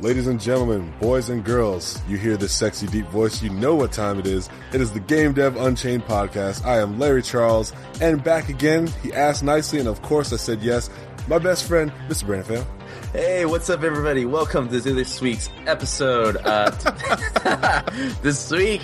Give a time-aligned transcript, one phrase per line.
[0.00, 3.90] Ladies and gentlemen, boys and girls, you hear this sexy deep voice, you know what
[3.90, 4.48] time it is.
[4.72, 6.64] It is the Game Dev Unchained podcast.
[6.64, 8.86] I am Larry Charles, and back again.
[9.02, 10.88] He asked nicely, and of course I said yes.
[11.26, 12.26] My best friend, Mr.
[12.26, 13.10] Brandon Pham.
[13.10, 14.24] Hey, what's up, everybody?
[14.24, 16.36] Welcome to this week's episode.
[16.44, 16.70] Uh,
[18.22, 18.82] this week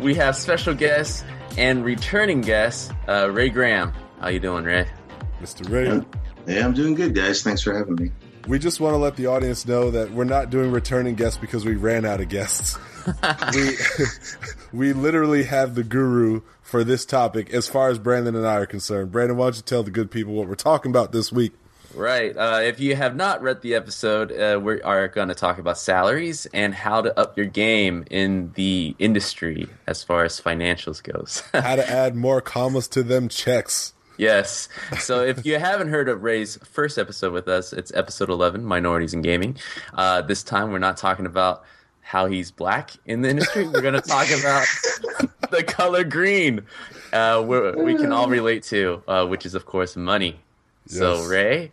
[0.00, 1.24] we have special guest
[1.58, 3.92] and returning guest, uh, Ray Graham.
[4.20, 4.86] How you doing, Ray?
[5.40, 5.68] Mr.
[5.68, 6.06] Ray.
[6.46, 7.42] Yeah, I'm doing good, guys.
[7.42, 8.12] Thanks for having me.
[8.46, 11.64] We just want to let the audience know that we're not doing returning guests because
[11.64, 12.76] we ran out of guests.
[13.54, 13.76] we
[14.72, 18.66] we literally have the guru for this topic as far as Brandon and I are
[18.66, 19.12] concerned.
[19.12, 21.52] Brandon, why don't you tell the good people what we're talking about this week?
[21.94, 22.36] Right.
[22.36, 25.78] Uh, if you have not read the episode, uh, we are going to talk about
[25.78, 31.42] salaries and how to up your game in the industry as far as financials goes.
[31.52, 33.92] how to add more commas to them checks.
[34.16, 34.68] Yes.
[34.98, 39.14] So if you haven't heard of Ray's first episode with us, it's episode 11, Minorities
[39.14, 39.56] in Gaming.
[39.94, 41.64] Uh, this time we're not talking about
[42.00, 43.66] how he's black in the industry.
[43.66, 44.66] We're going to talk about
[45.50, 46.62] the color green,
[47.12, 50.40] uh, we can all relate to, uh, which is, of course, money.
[50.86, 50.98] Yes.
[50.98, 51.70] So, Ray,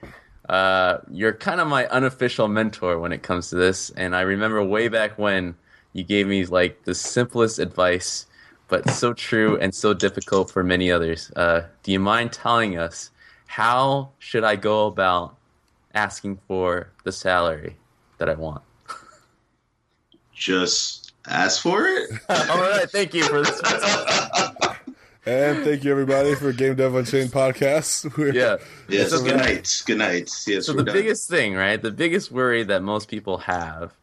[0.47, 3.89] uh, you're kind of my unofficial mentor when it comes to this.
[3.91, 5.55] And I remember way back when
[5.93, 8.25] you gave me like the simplest advice
[8.69, 11.31] but so true and so difficult for many others.
[11.35, 13.11] Uh, do you mind telling us
[13.47, 15.35] how should I go about
[15.93, 17.75] asking for the salary
[18.19, 18.61] that I want?
[20.33, 22.11] Just ask for it.
[22.29, 23.59] All right, thank you for this.
[25.25, 28.15] and thank you everybody for Game Dev Unchained podcast.
[28.17, 28.57] We're, yeah.
[28.87, 29.09] Yes.
[29.09, 29.83] So good night.
[29.85, 30.31] Good night.
[30.47, 30.67] Yes.
[30.67, 30.95] So the done.
[30.95, 31.81] biggest thing, right?
[31.81, 33.93] The biggest worry that most people have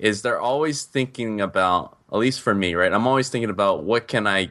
[0.00, 2.92] is they're always thinking about at least for me, right?
[2.92, 4.50] I'm always thinking about what can I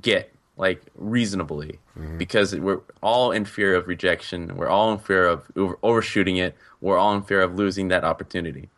[0.00, 2.18] get like reasonably mm-hmm.
[2.18, 4.56] because we're all in fear of rejection.
[4.56, 6.56] We're all in fear of over- overshooting it.
[6.80, 8.68] We're all in fear of losing that opportunity,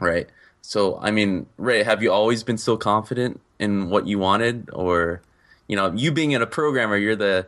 [0.00, 0.28] right?
[0.62, 5.22] So, I mean, Ray, have you always been so confident in what you wanted, or
[5.66, 7.46] you know, you being in a programmer, you're the,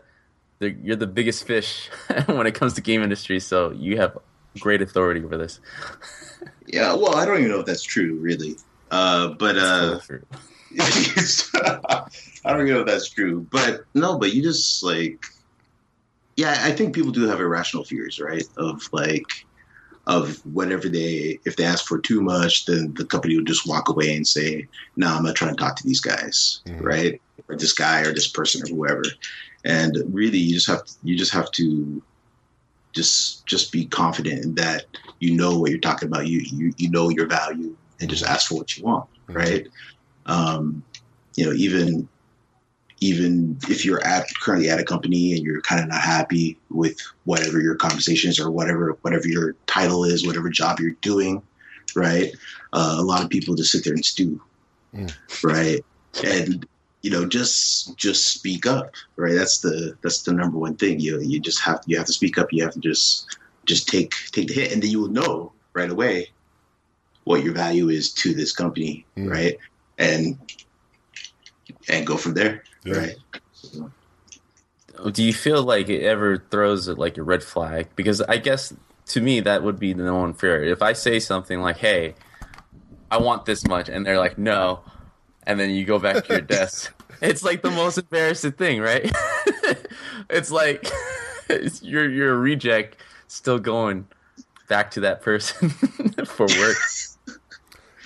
[0.59, 1.89] the you're the biggest fish
[2.27, 4.19] when it comes to game industry, so you have
[4.59, 5.61] great authority over this.
[6.73, 8.57] yeah, well, I don't even know if that's true, really.
[8.91, 10.01] Uh, but uh,
[12.45, 13.47] I don't know if that's true.
[13.51, 15.25] But no, but you just like,
[16.37, 18.45] yeah, I think people do have irrational fears, right?
[18.57, 19.47] Of like,
[20.07, 23.89] of whatever they, if they ask for too much, then the company will just walk
[23.89, 24.67] away and say,
[24.97, 26.85] "No, nah, I'm not trying to talk to these guys," mm-hmm.
[26.85, 27.23] right?
[27.49, 29.05] Or this guy or this person or whoever.
[29.65, 32.03] And really, you just have to, you just have to
[32.93, 34.87] just just be confident in that
[35.21, 36.27] you know what you're talking about.
[36.27, 39.35] You you you know your value and just ask for what you want, mm-hmm.
[39.35, 39.69] right?
[40.27, 40.83] Um,
[41.37, 42.09] you know, even
[43.01, 46.99] even if you're at currently at a company and you're kind of not happy with
[47.25, 51.43] whatever your conversations or whatever whatever your title is, whatever job you're doing,
[51.95, 52.33] right?
[52.73, 54.41] Uh, a lot of people just sit there and stew,
[54.95, 55.15] mm.
[55.43, 55.85] right?
[56.25, 56.67] And
[57.03, 59.35] you know, just just speak up, right?
[59.35, 61.01] That's the that's the number one thing.
[61.01, 62.53] You you just have you have to speak up.
[62.53, 63.39] You have to just
[63.71, 66.29] just take take the hit, and then you will know right away
[67.25, 69.31] what your value is to this company, mm.
[69.31, 69.57] right?
[69.99, 70.39] And
[71.89, 72.95] and go from there, yeah.
[72.95, 73.17] right?
[73.53, 73.91] So.
[75.13, 77.89] Do you feel like it ever throws it like a red flag?
[77.97, 78.75] Because I guess
[79.07, 80.63] to me that would be the no one fear.
[80.65, 82.15] If I say something like, "Hey,
[83.11, 84.81] I want this much," and they're like, "No,"
[85.45, 86.93] and then you go back to your desk,
[87.23, 89.11] it's like the most embarrassing thing, right?
[90.31, 90.87] it's like
[91.83, 92.97] you're you're a reject,
[93.31, 94.07] still going
[94.69, 95.69] back to that person
[96.27, 96.77] for work.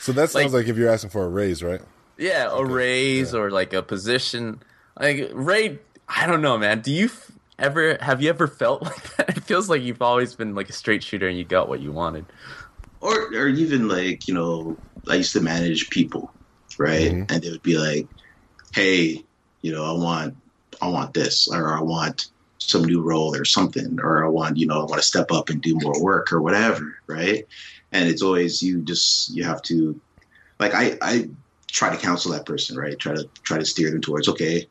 [0.00, 1.80] So that sounds like, like, if you're asking for a raise, right?
[2.18, 2.72] Yeah, a okay.
[2.72, 3.40] raise yeah.
[3.40, 4.62] or like a position.
[4.98, 5.78] Like Ray,
[6.08, 6.80] I don't know, man.
[6.80, 7.10] Do you
[7.58, 9.36] ever have you ever felt like that?
[9.36, 11.90] It feels like you've always been like a straight shooter and you got what you
[11.90, 12.26] wanted.
[13.00, 14.76] Or or even like, you know,
[15.08, 16.32] I used to manage people,
[16.78, 17.10] right?
[17.10, 17.32] Mm-hmm.
[17.32, 18.06] And they would be like,
[18.72, 19.24] "Hey,
[19.62, 20.36] you know, I want
[20.80, 22.28] I want this or I want
[22.70, 25.48] some new role or something or I want, you know, I want to step up
[25.48, 27.44] and do more work or whatever, right?
[27.94, 29.98] and it's always you just you have to
[30.58, 31.30] like I I
[31.70, 34.66] try to counsel that person right try to try to steer them towards okay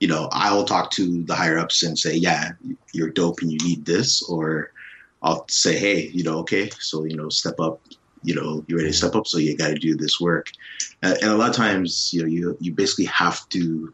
[0.00, 2.52] you know, I will talk to the higher ups and say, yeah,
[2.94, 4.72] you're dope and you need this, or
[5.22, 7.82] I'll say, hey, you know, okay, so you know, step up.
[8.22, 10.50] You know, you ready to step up, so you got to do this work.
[11.02, 13.92] Uh, and a lot of times, you know, you you basically have to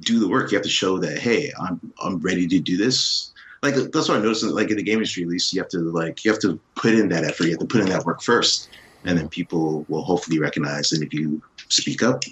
[0.00, 0.50] do the work.
[0.50, 3.32] You have to show that, hey, I'm I'm ready to do this.
[3.62, 4.44] Like that's what I noticed.
[4.44, 6.94] Like in the game industry, at least, you have to like you have to put
[6.94, 7.44] in that effort.
[7.44, 8.68] You have to put in that work first,
[9.04, 10.92] and then people will hopefully recognize.
[10.92, 12.22] And if you speak up,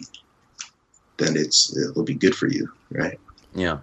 [1.17, 3.19] then it's it'll be good for you, right?
[3.55, 3.79] Yeah.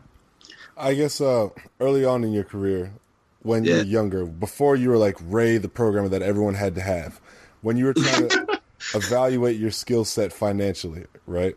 [0.77, 1.49] I guess uh,
[1.79, 2.93] early on in your career,
[3.41, 3.77] when you Yeah.
[3.77, 7.19] were younger, before you were like Ray, the programmer that everyone had to have,
[7.61, 8.59] when you were trying to
[8.95, 11.55] evaluate your skill set financially, right?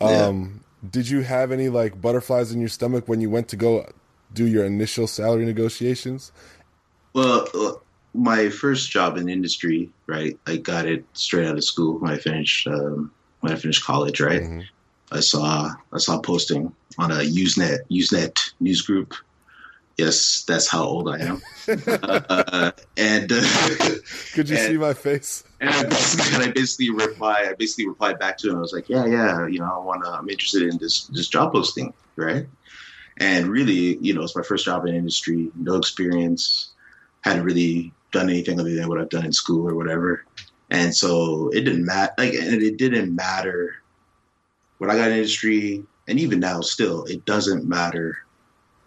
[0.00, 0.26] Yeah.
[0.26, 3.88] Um, did you have any like butterflies in your stomach when you went to go
[4.32, 6.32] do your initial salary negotiations?
[7.14, 7.72] Well, uh,
[8.14, 10.38] my first job in industry, right?
[10.46, 13.10] I got it straight out of school when I finished um,
[13.40, 14.42] when I finished college, right?
[14.42, 14.64] Mhm.
[15.12, 19.14] I saw I saw a posting on a Usenet Usenet news group.
[19.96, 21.42] Yes, that's how old I am.
[21.68, 23.40] uh, and uh,
[24.34, 25.42] Could you And- see my face?
[25.60, 28.56] and I basically, and I basically reply I basically replied back to him.
[28.56, 30.10] I was like, yeah, yeah, you know, I want to.
[30.10, 32.46] I'm interested in this this job posting, right?
[33.18, 36.72] And really, you know, it's my first job in industry, no experience,
[37.22, 40.26] hadn't really done anything other than what I've done in school or whatever.
[40.70, 42.12] And so it didn't matter.
[42.18, 43.76] Like, and it didn't matter
[44.76, 48.18] when I got in industry, and even now, still, it doesn't matter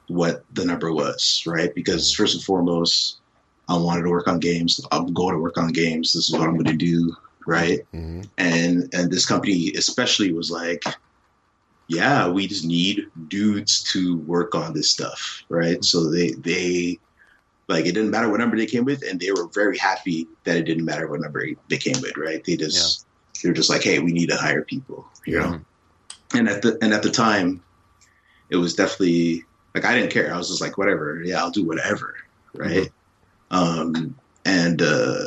[0.10, 1.74] what the number was, right?
[1.74, 3.20] Because first and foremost,
[3.70, 4.82] I wanted to work on games.
[4.92, 6.14] I'm going to work on games.
[6.14, 7.16] This is what I'm going to do,
[7.46, 7.80] right?
[7.94, 10.84] hmm And and this company especially was like,
[11.88, 15.84] yeah, we just need dudes to work on this stuff, right?
[15.84, 17.00] So they they
[17.68, 20.58] like it didn't matter what number they came with, and they were very happy that
[20.58, 22.44] it didn't matter what number they came with, right?
[22.44, 23.06] They just
[23.42, 25.62] they were just like, hey, we need to hire people, you know.
[26.34, 27.64] And at the and at the time,
[28.50, 29.46] it was definitely
[29.76, 30.34] like I didn't care.
[30.34, 32.16] I was just like, whatever, yeah, I'll do whatever,
[32.54, 32.90] right?
[33.52, 35.26] Um, and uh,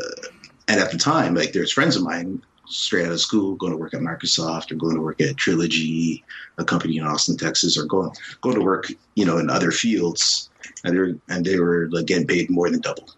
[0.69, 3.79] and at the time, like there's friends of mine straight out of school going to
[3.79, 6.25] work at Microsoft or going to work at Trilogy,
[6.59, 8.11] a company in Austin, Texas, or going
[8.41, 10.51] going to work, you know, in other fields,
[10.85, 13.09] and they were and they were like getting paid more than double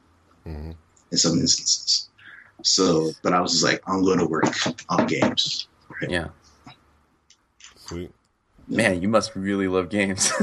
[0.45, 0.73] hmm
[1.11, 2.09] in some instances.
[2.63, 4.53] So, but I was just like, I'm going to work
[4.89, 5.69] on games.
[6.09, 6.29] Yeah.
[7.77, 8.11] Sweet.
[8.69, 10.33] Man, you must really love games.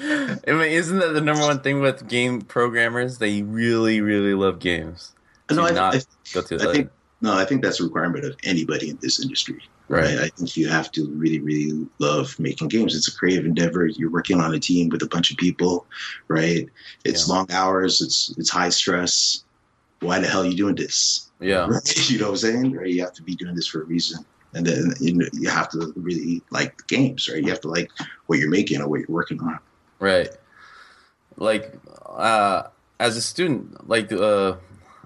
[0.00, 3.18] I mean, isn't that the number one thing with game programmers?
[3.18, 5.12] They really, really love games.
[5.50, 6.00] No, I, not I,
[6.32, 6.90] go to I think
[7.20, 9.60] no, I think that's a requirement of anybody in this industry.
[9.88, 10.04] Right.
[10.04, 10.18] right.
[10.18, 12.94] I think you have to really, really love making games.
[12.94, 13.86] It's a creative endeavor.
[13.86, 15.86] You're working on a team with a bunch of people,
[16.28, 16.68] right?
[17.04, 17.34] It's Yeah.
[17.34, 18.00] long hours.
[18.00, 19.44] It's it's high stress.
[20.00, 21.30] Why the hell are you doing this?
[21.40, 21.66] Yeah.
[21.66, 22.10] Right?
[22.10, 22.72] You know what I'm saying?
[22.72, 22.88] Right?
[22.88, 24.24] You have to be doing this for a reason.
[24.54, 27.42] And then you know, you have to really like games, right?
[27.42, 27.90] You have to like
[28.26, 29.58] what you're making or what you're working on.
[29.98, 30.30] Right.
[31.36, 32.64] Like uh
[32.98, 34.56] as a student, like uh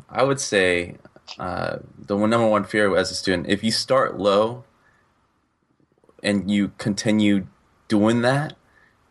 [0.08, 0.96] I would say
[1.38, 4.64] uh the number one fear as a student, if you start low
[6.22, 7.46] and you continue
[7.88, 8.54] doing that,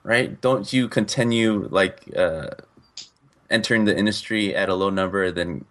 [0.03, 0.39] right?
[0.39, 2.51] Don't you continue like uh
[3.49, 5.65] entering the industry at a low number then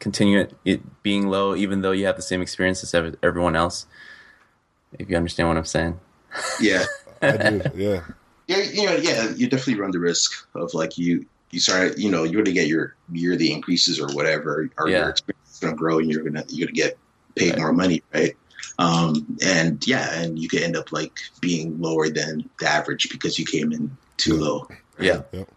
[0.00, 3.54] continue it, it being low even though you have the same experience as ev- everyone
[3.54, 3.86] else?
[4.98, 6.00] If you understand what I'm saying.
[6.60, 6.84] Yeah.
[7.22, 7.62] I do.
[7.76, 8.02] Yeah.
[8.48, 12.10] Yeah, you know, yeah, you definitely run the risk of like you you start, you
[12.10, 15.00] know, you're gonna get your yearly increases or whatever, or Yeah.
[15.00, 16.98] your experience is gonna grow, and you're gonna you're gonna get
[17.36, 17.58] paid Right.
[17.58, 18.36] more money, right?
[18.80, 23.38] Um, and yeah, and you could end up like being lower than the average because
[23.38, 24.66] you came in too low.
[24.98, 25.22] Yeah.
[25.32, 25.48] Yep.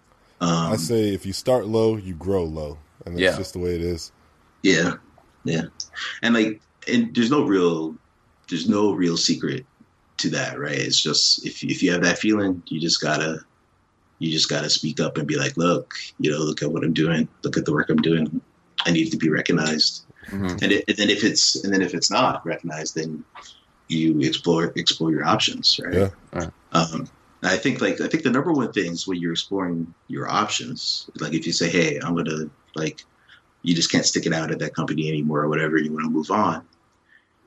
[0.41, 3.37] Um, I say if you start low, you grow low, and that's Yeah.
[3.37, 4.11] just the way it is.
[4.63, 4.93] Yeah,
[5.43, 5.63] yeah,
[6.21, 7.95] and like, and there's no real,
[8.49, 9.65] there's no real secret
[10.17, 10.77] to that, right?
[10.79, 13.41] It's just if if you have that feeling, you just gotta,
[14.19, 16.93] you just gotta speak up and be like, look, you know, look at what I'm
[16.93, 18.41] doing, look at the work I'm doing.
[18.85, 20.61] I need to be recognized, Mhm.
[20.61, 23.23] and, it, and then if it's and then if it's not recognized, then
[23.89, 25.93] you explore explore your options, right?
[25.93, 26.09] Yeah.
[26.33, 26.49] Right.
[26.71, 27.07] Um,
[27.43, 31.09] I think like I think the number one thing is when you're exploring your options.
[31.19, 33.03] Like if you say, "Hey, I'm gonna like,"
[33.63, 35.77] you just can't stick it out at that company anymore or whatever.
[35.77, 36.65] You want to move on,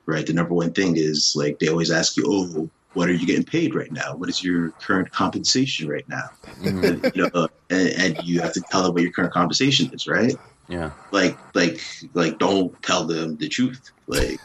[0.05, 0.25] right?
[0.25, 3.43] The number one thing is like they always ask you, "Oh, what are you getting
[3.45, 4.15] paid right now?
[4.15, 6.29] What is your current compensation right now?"
[6.61, 6.83] Mhm.
[7.03, 10.07] And, you know, and, and you have to tell them what your current compensation is,
[10.07, 10.35] right?
[10.69, 10.91] Yeah.
[11.11, 11.79] Like, like,
[12.13, 13.91] like, don't tell them the truth.
[14.07, 14.39] Like,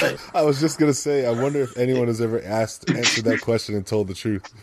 [0.00, 3.40] like, I was just gonna say, I wonder if anyone has ever asked answered that
[3.42, 4.54] question and told the truth.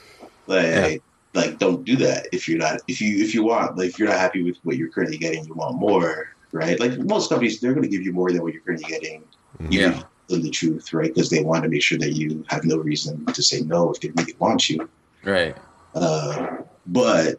[0.47, 0.95] like, Yeah.
[1.33, 4.07] Like, don't do that if you're not if you if you want like if you're
[4.07, 6.79] not happy with what you're currently getting, you want more, right?
[6.79, 9.23] Like most companies, they're going to give you more than what you're currently getting,
[9.69, 9.99] Yeah.
[10.29, 11.13] if, the truth, right?
[11.13, 13.99] Because they want to make sure that you have no reason to say no if
[13.99, 14.89] they really want you.
[15.25, 15.57] Right.
[15.93, 16.57] Uh,
[16.87, 17.37] but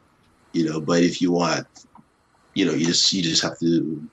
[0.52, 1.66] you know, but if you want,
[2.54, 4.08] you know, you just you just have to.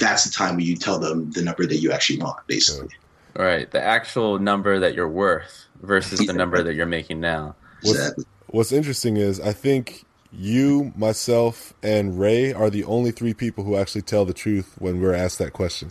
[0.00, 2.88] That's the time when you tell them the number that you actually want, basically.
[3.36, 3.70] Right.
[3.70, 7.54] The actual number that you're worth versus the number that you're making now.
[7.82, 8.24] What's, Exactly.
[8.48, 13.76] What's interesting is I think you, myself, and Ray are the only three people who
[13.76, 15.90] actually tell the truth when we're asked that question.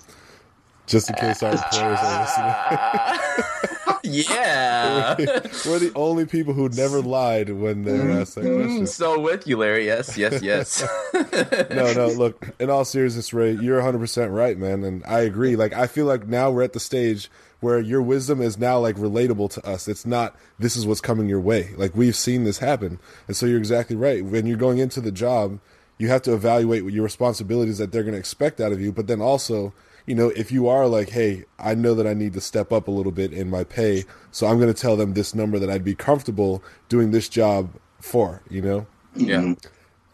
[0.88, 3.78] Just in case our uh, employers are listening.
[4.06, 5.16] yeah.
[5.18, 8.56] we're the only people who never lied when they're asked that mm-hmm.
[8.56, 8.78] question.
[8.78, 8.86] Mm-hmm.
[8.86, 9.86] so with you, Larry.
[9.86, 10.84] Yes, yes, yes.
[11.14, 12.08] no, no.
[12.08, 15.56] Look, in all seriousness, Ray, you're 100 percent right, man, and I agree.
[15.56, 17.30] Like, I feel like now we're at the stage
[17.66, 19.88] where your wisdom is now like relatable to us.
[19.88, 21.74] It's not this is what's coming your way.
[21.78, 24.24] Like we've seen this happen, and so you're exactly right.
[24.24, 25.60] When you're going into the job,
[25.98, 28.92] you have to evaluate what your responsibilities that they're going to expect out of you,
[28.92, 29.74] but then also.
[30.06, 32.88] You know, if you are like, hey, I know that I need to step up
[32.88, 35.70] a little bit in my pay, so I'm going to tell them this number that
[35.70, 38.88] I'd be comfortable doing this job for, you know?
[39.16, 39.56] yeah.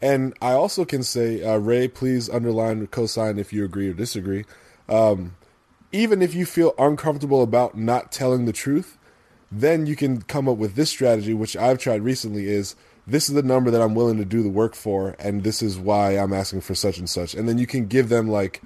[0.02, 3.94] And I also can say, uh, Ray, please underline, or cosign if you agree or
[3.94, 4.46] disagree.
[4.90, 5.36] Um,
[5.92, 8.98] even if you feel uncomfortable about not telling the truth,
[9.52, 13.36] then you can come up with this strategy, which I've tried recently is this is
[13.36, 16.34] the number that I'm willing to do the work for, and this is why I'm
[16.34, 17.36] asking for such and such.
[17.36, 18.62] And then you can give them like,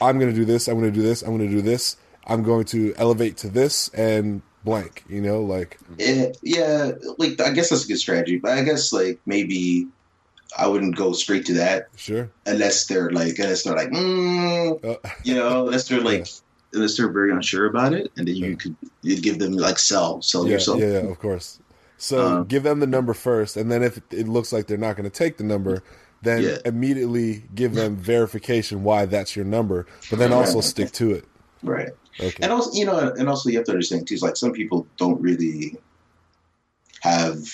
[0.00, 1.96] I'm going to do this, I'm going to do this, I'm going to do this,
[2.26, 7.50] I'm going to elevate to this and blank, you know, like, Eh, yeah, like I
[7.50, 9.86] guess that's a good strategy, but I guess like maybe
[10.58, 12.30] I wouldn't go straight to that sure.
[12.46, 16.26] unless they're like unless they're like mm, Uh, you know unless they're like
[16.72, 20.20] unless they're very unsure about it, and then you could you give them like sell
[20.22, 20.80] sell yeah, yourself.
[20.80, 21.60] yeah, yeah, of course.
[21.98, 24.96] So Um, give them the number first, and then if it looks like they're not
[24.96, 25.82] going to take the number,
[26.26, 26.58] then Yeah.
[26.64, 31.24] immediately give them verification why that's your number, but then also stick to it.
[31.62, 31.90] Right.
[32.18, 32.38] Okay.
[32.42, 34.14] And also, you know, and also you have to understand too.
[34.14, 35.76] Is like some people don't really
[37.00, 37.46] have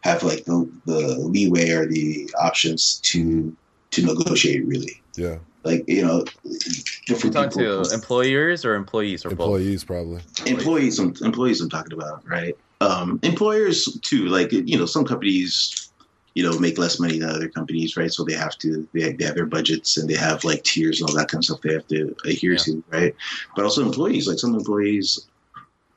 [0.00, 3.54] have like the the leeway or the options to
[3.92, 4.66] to negotiate.
[4.66, 6.58] Really, Yeah, like you know, You
[7.06, 7.84] different talk people.
[7.84, 9.40] to employers or employees or both?
[9.40, 10.20] employees probably.
[10.46, 12.56] employees I'm, employees I'm talking about, right?
[12.82, 15.90] Um, employers too, like you know, some companies,
[16.36, 18.12] you know, make less money than other companies, right?
[18.12, 21.08] So they have to they, they have their budgets and they have like tiers and
[21.08, 22.58] all that kind of stuff they have to adhere Yeah.
[22.64, 23.14] to, right?
[23.56, 25.28] But also employees, like some employees,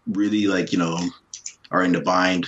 [0.08, 0.98] really like you know,
[1.72, 2.48] are in the bind,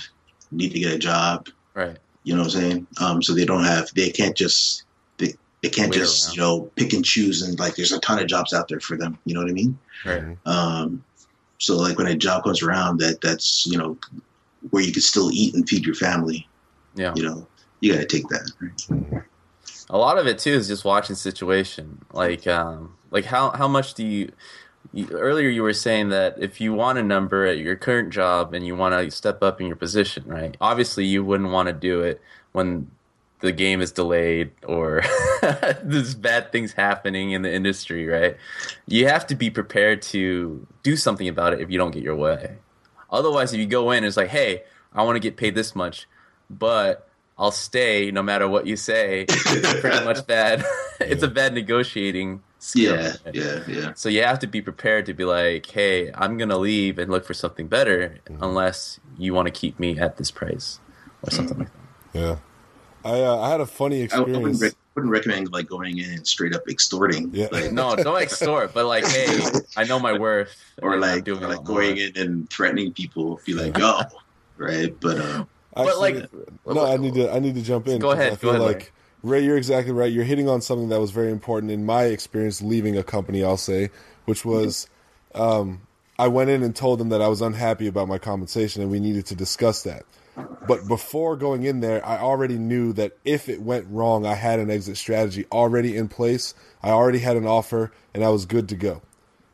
[0.50, 1.98] need to get a job, Right.
[2.24, 2.86] you know what I'm saying?
[2.98, 4.84] Um, so they don't have they can't just
[5.18, 6.34] they they can't Wait just around.
[6.36, 8.96] you know pick and choose and like there's a ton of jobs out there for
[8.96, 9.78] them, you know what I mean?
[10.06, 10.38] Right.
[10.46, 11.04] Um,
[11.58, 13.98] so like when a job comes around that that's you know
[14.70, 16.48] where you can still eat and feed your family,
[16.96, 17.12] Yeah.
[17.16, 17.46] you know,
[17.82, 19.24] you got to take that.
[19.90, 22.04] A lot of it too is just watching situation.
[22.12, 24.32] Like um like how how much do you,
[24.92, 28.54] you earlier you were saying that if you want a number at your current job
[28.54, 30.56] and you want to step up in your position right?
[30.60, 32.22] Obviously you wouldn't want to do it
[32.52, 32.90] when
[33.40, 35.02] the game is delayed or
[35.82, 38.36] there's bad things happening in the industry right?
[38.86, 42.16] You have to be prepared to do something about it if you don't get your
[42.16, 42.58] way.
[43.10, 44.62] Otherwise if you go in it's like hey
[44.94, 46.06] i want to get paid this much
[46.48, 47.08] but
[47.42, 49.26] I'll stay no matter what you say.
[49.28, 50.64] It's pretty much bad.
[51.00, 52.94] it's a bad negotiating skill.
[52.96, 53.92] Yeah, yeah, yeah.
[53.96, 57.24] So you have to be prepared to be like, hey, I'm gonna leave and look
[57.24, 60.78] for something better, unless you want to keep me at this price
[61.24, 62.18] or something like that.
[62.20, 62.36] Yeah,
[63.04, 64.62] I uh, I had a funny I wouldn't, experience.
[64.62, 67.48] rec- wouldn't recommend like going in and straight up extorting, Yeah.
[67.50, 69.40] like, No, don't extort, but like, hey,
[69.76, 72.04] I know my worth, or like doing a like going more.
[72.06, 73.40] in and threatening people.
[73.44, 74.00] Be like, yo,
[74.58, 74.94] right?
[75.00, 75.44] But uh,
[75.74, 77.98] But like, Actually, no, I need to I need to jump in.
[77.98, 80.12] Go ahead, I feel ahead, like Ray, you're exactly right.
[80.12, 83.44] You're hitting on something that was very important in my experience leaving a company.
[83.44, 83.90] I'll say,
[84.24, 84.88] which was,
[85.34, 85.82] um,
[86.18, 89.00] I went in and told them that I was unhappy about my compensation and we
[89.00, 90.04] needed to discuss that.
[90.66, 94.60] But before going in there, I already knew that if it went wrong, I had
[94.60, 96.54] an exit strategy already in place.
[96.82, 99.02] I already had an offer and I was good to go.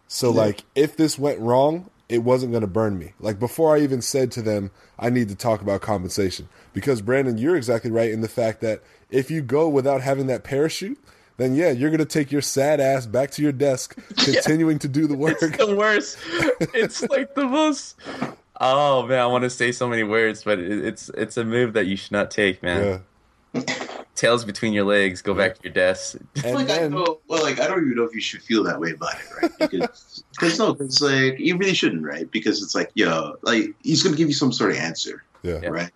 [0.06, 3.12] So like if this went wrong, it wasn't going to burn me.
[3.20, 7.38] Like before I even said to them, I need to talk about compensation because Brandon,
[7.38, 10.98] you're exactly right in the fact that if you go without having that parachute,
[11.36, 14.88] then yeah, you're going to take your sad ass back to your desk, continuing to
[14.88, 15.38] do the work.
[15.40, 16.18] It's the worst.
[16.74, 17.96] It's like the most.
[18.60, 21.86] Oh man, I want to say so many words, but it's it's a move that
[21.86, 23.02] you should not take, man.
[23.54, 23.62] Yeah.
[24.18, 26.16] Tails between your legs, go back to your desk.
[26.44, 28.80] And like I know, well, like I don't even know if you should feel that
[28.80, 29.52] way about it, right?
[29.70, 32.28] Because cause no, it's like you really shouldn't, right?
[32.32, 35.68] Because it's like, yo, like he's gonna give you some sort of answer, yeah, Yeah.
[35.68, 35.92] right?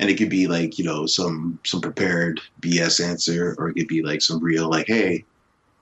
[0.00, 3.88] And it could be like you know some some prepared BS answer, or it could
[3.88, 5.26] be like some real like, hey,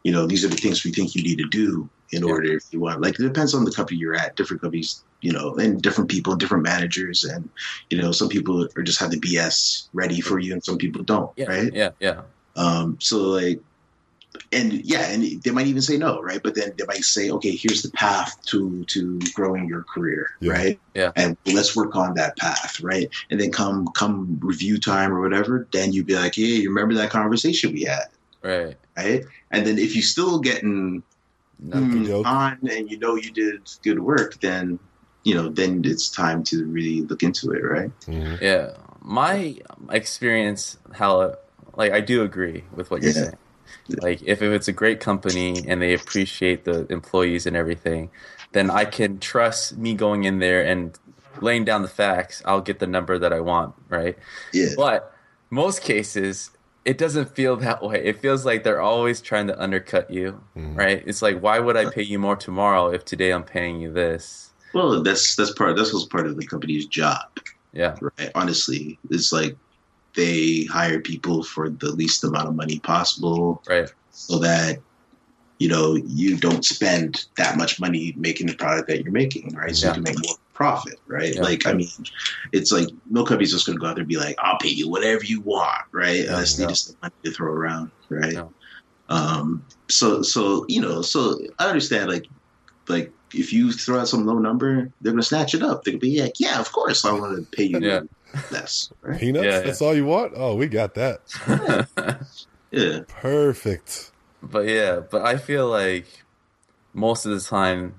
[0.03, 2.31] you know, these are the things we think you need to do, in Yeah.
[2.33, 3.01] order if you want.
[3.01, 4.37] Like it depends on the company you're at.
[4.37, 7.49] Different companies, you know, and different people, different managers, and
[7.91, 11.03] you know, some people are just have the BS ready for you, and some people
[11.03, 11.31] don't.
[11.37, 11.73] Yeah, Right.
[11.73, 12.23] yeah, yeah,
[12.57, 13.61] Um, so like,
[14.53, 16.43] and yeah, and they might even say no, right?
[16.43, 20.53] But then they might say, okay, here's the path to to growing your career, Yeah.
[20.53, 20.81] right?
[20.95, 21.13] Yeah.
[21.17, 23.09] And let's work on that path, right?
[23.31, 26.95] And then come come review time or whatever, then you'd be like, hey, you remember
[26.95, 28.07] that conversation we had,
[28.43, 28.77] right.
[28.97, 29.25] right?
[29.53, 31.03] And then if you still getting No,
[31.63, 32.27] mm, joke.
[32.27, 34.79] on and you know you did good work, then
[35.25, 37.91] you know then it's time to really look into it, right?
[38.07, 38.41] Mhm.
[38.41, 39.57] Yeah, my
[39.91, 41.37] experience, how
[41.77, 43.23] like I do agree with what you're Yeah.
[43.23, 43.39] saying.
[44.01, 48.11] Like if, if it's a great company and they appreciate the employees and everything,
[48.53, 50.99] then I can trust me going in there and
[51.41, 52.43] laying down the facts.
[52.45, 54.17] I'll get the number that I want, right?
[54.53, 54.71] Yeah.
[54.77, 55.13] But
[55.51, 56.51] most cases,
[56.85, 58.05] it doesn't feel that way.
[58.05, 60.77] It feels like they're always trying to undercut you, Mhm.
[60.77, 61.03] right?
[61.07, 64.53] It's like, why would I pay you more tomorrow if today I'm paying you this?
[64.73, 67.21] Well, that's that's part that's what's part of the company's job.
[67.73, 68.31] Yeah, right?
[68.35, 69.57] Honestly, it's like
[70.17, 73.91] they hire people for the least amount of money possible right.
[74.11, 74.81] so that
[75.59, 79.75] you know you don't spend that much money making the product that you're making, right?
[79.77, 79.91] So Yeah.
[79.91, 81.35] you can make more profit, right?
[81.35, 81.43] Yeah.
[81.43, 81.89] Like, I mean,
[82.53, 84.69] it's like no company's just going to go out there and be like, "I'll pay
[84.69, 86.17] you whatever you want," right?
[86.25, 88.33] Yeah, Unless they just have money to throw around, right?
[88.33, 88.47] Yeah.
[89.11, 92.27] Um, so, so you know, so I understand, like,
[92.89, 95.85] like if you throw out some low number, they're going to snatch it up.
[95.85, 98.01] They're going to be like, "Yeah, of course, I want to pay you Yeah.
[98.51, 99.21] less," right?
[99.21, 99.45] Peanuts?
[99.45, 99.61] Yeah, yeah.
[99.61, 100.33] That's all you want?
[100.37, 101.21] Oh, we got that.
[102.71, 103.01] Yeah.
[103.09, 104.11] Perfect.
[104.43, 106.07] But yeah, but I feel like
[106.93, 107.95] most of the time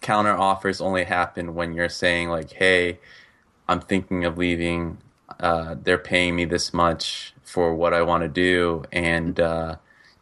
[0.00, 2.98] counter offers only happen when you're saying like, "Hey,
[3.68, 4.98] I'm thinking of leaving.
[5.40, 9.76] Uh, they're paying me this much for what I want to do, and uh,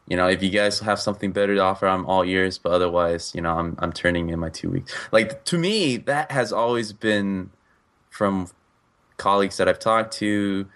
[0.09, 2.59] you know, if you guys have something better to offer, I'm all ears.
[2.59, 4.95] But otherwise, you know, I'm I'm turning in my two weeks.
[5.12, 7.50] Like to me, that has always been
[8.11, 8.49] from
[9.16, 10.66] colleagues that I've talked to,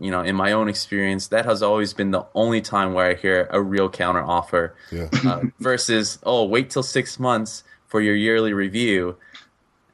[0.00, 3.14] you know, in my own experience, that has always been the only time where I
[3.14, 5.08] hear a real counter offer Yeah.
[5.26, 9.16] uh, versus, oh, wait till six months for your yearly review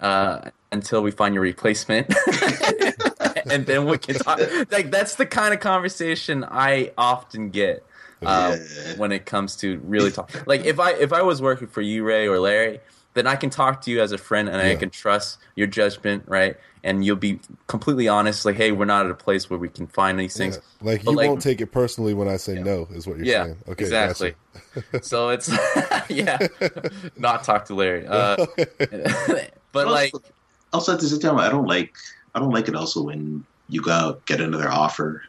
[0.00, 2.12] uh, until we find your replacement.
[3.50, 4.38] and then we can talk.
[4.70, 7.84] Like, that's the kind of conversation I often get.
[8.22, 8.96] Uh, Yeah.
[8.96, 12.04] when it comes to really talk, like if I if I was working for you,
[12.04, 12.80] Ray or Larry,
[13.12, 16.22] then I can talk to you as a friend and I can trust your judgment,
[16.26, 16.56] right?
[16.84, 19.86] And you'll be completely honest, like, hey, we're not at a place where we can
[19.86, 20.56] find these things.
[20.82, 20.92] Yeah.
[20.92, 23.24] Like But, you like- won't take it personally when I say no, is what you're
[23.26, 23.56] yeah, saying.
[23.68, 24.34] Okay, exactly.
[24.92, 25.02] gotcha.
[25.02, 25.48] so it's
[26.10, 26.46] yeah,
[27.16, 28.06] not talk to Larry.
[28.06, 28.44] Uh,
[29.72, 30.12] but like,
[30.74, 31.94] also at the same time, I don't like
[32.34, 35.22] I don't like it also when you go out get another offer,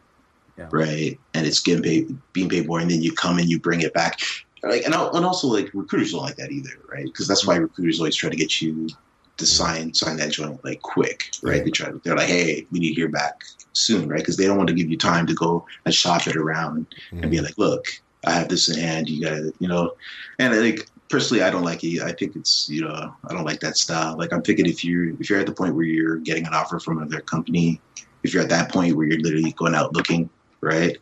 [0.58, 0.68] Yeah.
[0.72, 1.18] right?
[1.34, 3.94] And it's getting paid, being paid more, and then you come and you bring it
[3.94, 4.20] back.
[4.62, 7.06] Like, and, and also like recruiters don't like that either, right?
[7.06, 8.90] Because that's why recruiters always try to get you
[9.38, 11.64] to sign sign that joint like quick, right?
[11.64, 11.92] They try.
[12.04, 13.42] They're like, hey, we need to hear back
[13.74, 14.20] soon, right?
[14.20, 17.30] Because they don't want to give you time to go and shop it around and
[17.30, 17.44] be Mhm.
[17.44, 17.86] like, look,
[18.26, 19.10] I have this in hand.
[19.10, 19.94] You gotta, you know,
[20.40, 22.02] and like personally, I don't like it.
[22.02, 24.18] I think it's, you know, I don't like that style.
[24.18, 26.80] Like I'm thinking if you're if you're at the point where you're getting an offer
[26.80, 27.82] from another company,
[28.24, 30.30] if you're at that point where you're literally going out looking,
[30.62, 30.98] right?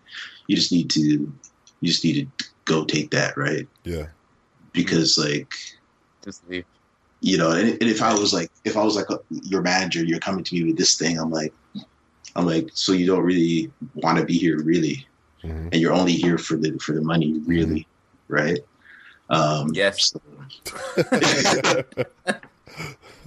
[0.48, 3.68] You just need to, you just need to go take that, right?
[3.84, 4.08] Yeah.
[4.74, 5.54] Because like
[6.26, 6.66] just leave.
[7.24, 10.04] You know, and, and if I was like, if I was like a, your manager,
[10.04, 11.54] you're coming to me with this thing, I'm like,
[12.36, 15.08] I'm like, so you don't really want to be here, really,
[15.44, 15.70] Mhm.
[15.72, 17.88] and you're only here for the for the money, really,
[18.28, 18.60] right?
[19.30, 20.12] Um, Yes.
[20.12, 20.20] So,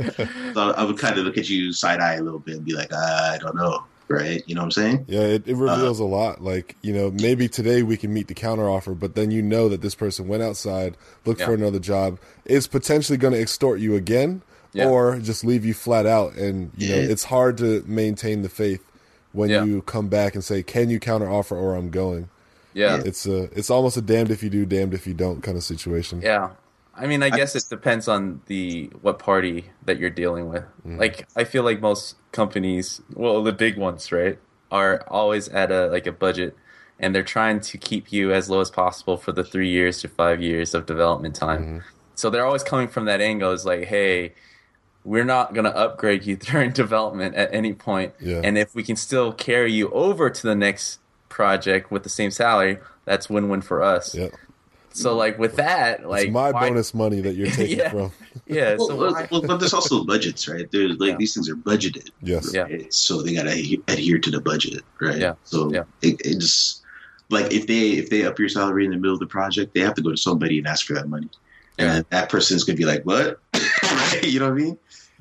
[0.54, 2.74] so I would kind of look at you side eye a little bit and be
[2.74, 4.42] like, I don't know, right?
[4.46, 5.04] You know what I'm saying?
[5.08, 6.42] Yeah, it, it uh, reveals a lot.
[6.42, 9.82] Like, you know, maybe today we can meet the counteroffer, but then you know that
[9.82, 11.46] this person went outside, looked Yeah.
[11.46, 14.42] for another job, is potentially going to extort you again,
[14.72, 14.88] Yeah.
[14.88, 16.34] or just leave you flat out.
[16.34, 18.84] And, you know, it's hard to maintain the faith
[19.32, 19.64] when Yeah.
[19.64, 22.28] you come back and say, can you counteroffer, or I'm going.
[22.74, 23.00] Yeah.
[23.04, 25.64] It's a, it's almost a damned if you do, damned if you don't kind of
[25.64, 26.20] situation.
[26.22, 26.50] Yeah.
[26.96, 30.64] I mean, I guess it depends on the what party that you're dealing with.
[30.86, 30.98] Mm.
[30.98, 34.38] Like, I feel like most companies, well, the big ones, right,
[34.70, 36.56] are always at a like a budget,
[36.98, 40.08] and they're trying to keep you as low as possible for the three years to
[40.08, 41.62] five years of development time.
[41.62, 41.78] Mm-hmm.
[42.14, 43.52] So they're always coming from that angle.
[43.52, 44.32] It's like, hey,
[45.04, 48.40] we're not going to upgrade you during development at any point, Yeah.
[48.42, 52.30] and if we can still carry you over to the next project with the same
[52.30, 54.14] salary, that's win-win for us.
[54.14, 54.28] Yeah.
[54.96, 57.90] So like with that, like it's my why- bonus money that you're taking Yeah.
[57.90, 58.12] from.
[58.46, 58.76] Yeah.
[58.76, 60.70] Well, So well, why- well, but there's also budgets, right?
[60.70, 61.16] There's like Yeah.
[61.18, 62.10] these things are budgeted.
[62.22, 62.52] Yes.
[62.54, 62.66] Yeah.
[62.90, 63.50] So they gotta
[63.88, 65.18] adhere to the budget, right?
[65.18, 65.34] Yeah.
[65.44, 65.84] So Yeah.
[66.02, 66.82] It, it just
[67.28, 69.80] like if they if they up your salary in the middle of the project, they
[69.80, 71.28] have to go to somebody and ask for that money.
[71.78, 71.92] and Yeah.
[71.94, 74.24] then that person's gonna be like, "What?" right?
[74.24, 74.78] You know what I mean?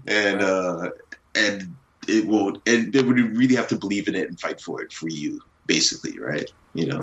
[0.08, 0.90] And uh,
[1.36, 1.76] and
[2.08, 4.94] it won't, and they would really have to believe in it and fight for it
[4.94, 6.52] for you, basically, right?
[6.74, 7.02] You know,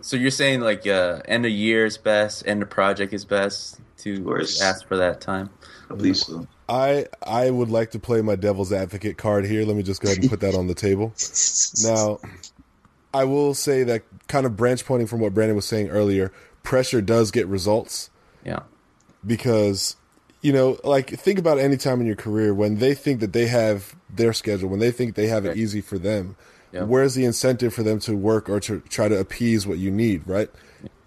[0.00, 3.78] So you're saying like uh, end of year is best, end of project is best
[3.98, 5.50] to, Of ask for that time.
[5.90, 6.46] I believe so.
[6.68, 9.64] I I would like to play my devil's advocate card here.
[9.64, 11.12] Let me just go ahead and put that on the table.
[11.82, 12.18] Now,
[13.12, 17.02] I will say that kind of branch pointing from what Brandon was saying earlier, pressure
[17.02, 18.08] does get results
[18.44, 18.60] Yeah.
[19.26, 19.96] because
[20.40, 23.46] you know, like think about any time in your career when they think that they
[23.46, 26.34] have their schedule, when they think they have it easy for them.
[26.72, 26.84] Yeah.
[26.84, 30.26] Where's the incentive for them to work or to try to appease what you need,
[30.26, 30.48] right?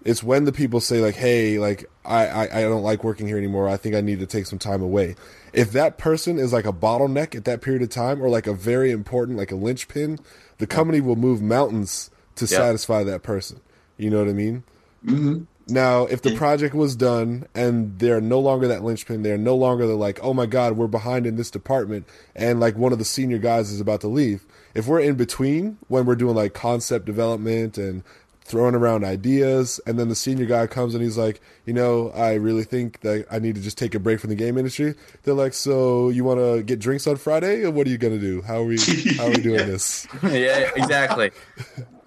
[0.04, 3.36] It's when the people say like, "Hey, like I, I I don't like working here
[3.36, 3.68] anymore.
[3.68, 5.16] I think I need to take some time away."
[5.52, 8.52] If that person is like a bottleneck at that period of time, or like a
[8.52, 10.20] very important, like a linchpin,
[10.58, 12.58] the company will move mountains to Yeah.
[12.58, 13.60] satisfy that person.
[13.96, 14.62] You know what I mean?
[15.04, 19.56] hmm Now, if the project was done and they're no longer that linchpin, they're no
[19.56, 22.98] longer the like, oh my God, we're behind in this department, and like one of
[23.00, 24.44] the senior guys is about to leave.
[24.76, 28.02] If we're in between when we're doing like concept development and
[28.42, 32.34] throwing around ideas, and then the senior guy comes and he's like, you know, I
[32.34, 34.94] really think that I need to just take a break from the game industry.
[35.24, 38.18] They're like, so you want to get drinks on Friday, or what are you gonna
[38.20, 38.42] do?
[38.42, 38.78] How are we?
[39.16, 40.06] How are we doing this?
[40.22, 41.32] yeah, exactly.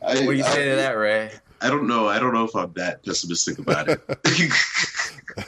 [0.01, 1.32] I, What do you say I- to that, Ray?
[1.62, 2.08] I don't know.
[2.08, 3.99] I don't know if I'm that pessimistic about it.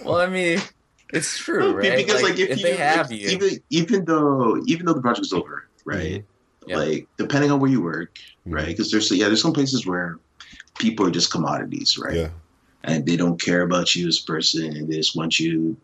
[0.06, 0.60] Well, I mean,
[1.14, 1.98] it's true, right?
[1.98, 5.02] because like, if, if you, they have like, you, even even though even though the
[5.02, 6.22] project's over, right?
[6.22, 6.26] Mm-hmm.
[6.67, 6.78] Yeah.
[6.78, 8.54] Like depending on where you work, Mhm.
[8.54, 8.67] right?
[8.67, 10.19] Because there's yeah, there's some places where
[10.80, 12.15] people are just commodities, right?
[12.15, 12.30] Yeah,
[12.84, 15.76] And they don't care about you as a person, and they just want you.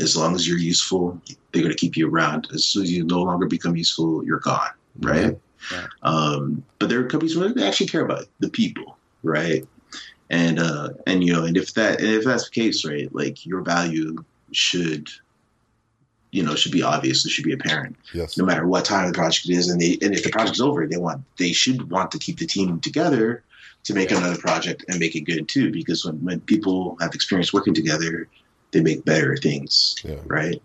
[0.00, 1.20] As long as you're useful,
[1.52, 2.48] they're gonna keep you around.
[2.52, 4.70] As soon as you no longer become useful, you're gone,
[5.00, 5.36] right?
[5.70, 5.86] Yeah.
[6.02, 9.64] Um, but there are companies where they actually care about the people, right?
[10.30, 13.46] And uh, and you know, and if that and if that's the case, right, like
[13.46, 14.16] your value
[14.50, 15.08] should,
[16.34, 17.24] you know, it should be obvious.
[17.24, 19.68] It should be apparent, yes, no matter what time the project is.
[19.70, 22.46] And they and if the project's over, they want they should want to keep the
[22.46, 23.44] team together
[23.84, 24.18] to make Yeah.
[24.18, 25.70] another project and make it good too.
[25.70, 28.26] Because when when people have experience working together,
[28.72, 30.16] they make better things, yeah.
[30.26, 30.60] right?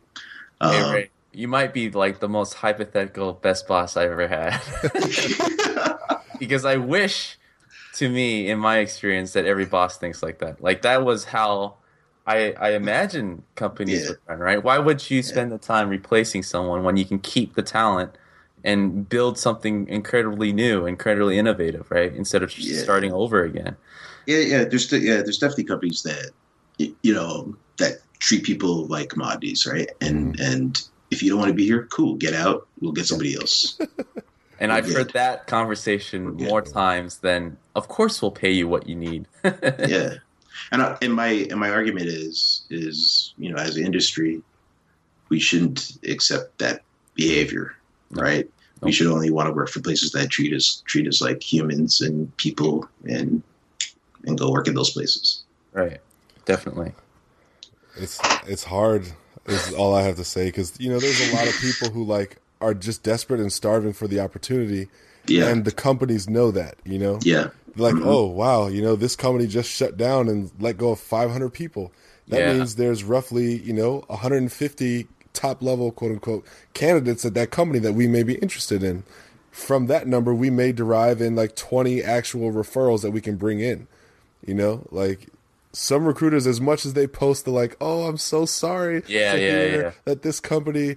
[0.59, 4.59] hey, Um, Ray, you might be like the most hypothetical best boss I've ever had.
[6.39, 7.37] because I wish,
[7.95, 10.63] to me, in my experience, that every boss thinks like that.
[10.63, 11.75] Like that was how
[12.29, 14.09] I I imagine companies Yeah.
[14.11, 14.63] would run, right?
[14.63, 18.17] Why would you spend the time replacing someone when you can keep the talent
[18.63, 22.13] and build something incredibly new, incredibly innovative, right?
[22.13, 22.83] Instead of just Yeah.
[22.83, 23.77] starting over again.
[24.27, 24.63] Yeah, yeah.
[24.65, 26.31] There's yeah, there's definitely companies that
[26.77, 29.89] you know that treat people like commodities, right?
[30.01, 30.43] And Mm-hmm.
[30.43, 32.67] and if you don't want to be here, cool, get out.
[32.79, 33.79] We'll get somebody else.
[34.61, 36.49] And We're I've heard that conversation good.
[36.49, 39.27] more times than, of course, we'll pay you what you need.
[39.79, 40.15] yeah,
[40.71, 44.41] and I, and my and my argument is is you know as an industry,
[45.29, 46.83] we shouldn't accept that
[47.15, 47.75] behavior,
[48.11, 48.21] No.
[48.21, 48.45] right?
[48.81, 48.85] No.
[48.85, 52.01] We should only want to work for places that treat us treat us like humans
[52.01, 53.43] and people, and
[54.25, 55.43] and go work in those places.
[55.73, 55.99] right.
[56.45, 56.93] Definitely.
[57.97, 59.05] It's it's hard.
[59.45, 62.03] Is all I have to say because you know there's a lot of people who
[62.03, 64.87] like are just desperate and starving for the opportunity,
[65.27, 66.75] Yeah, and the companies know that.
[66.85, 68.05] You know, yeah, like Mhm.
[68.05, 71.91] oh wow, you know this company just shut down and let go of 500 people.
[72.27, 72.53] That Yeah.
[72.53, 77.93] means there's roughly you know 150 top level quote unquote candidates at that company that
[77.93, 79.03] we may be interested in.
[79.51, 83.59] From that number, we may derive in like 20 actual referrals that we can bring
[83.59, 83.87] in.
[84.45, 85.27] You know, like
[85.73, 89.41] some recruiters, as much as they post the like, "Oh, I'm so sorry," Yeah, to
[89.41, 89.91] yeah, yeah.
[90.05, 90.95] that this company,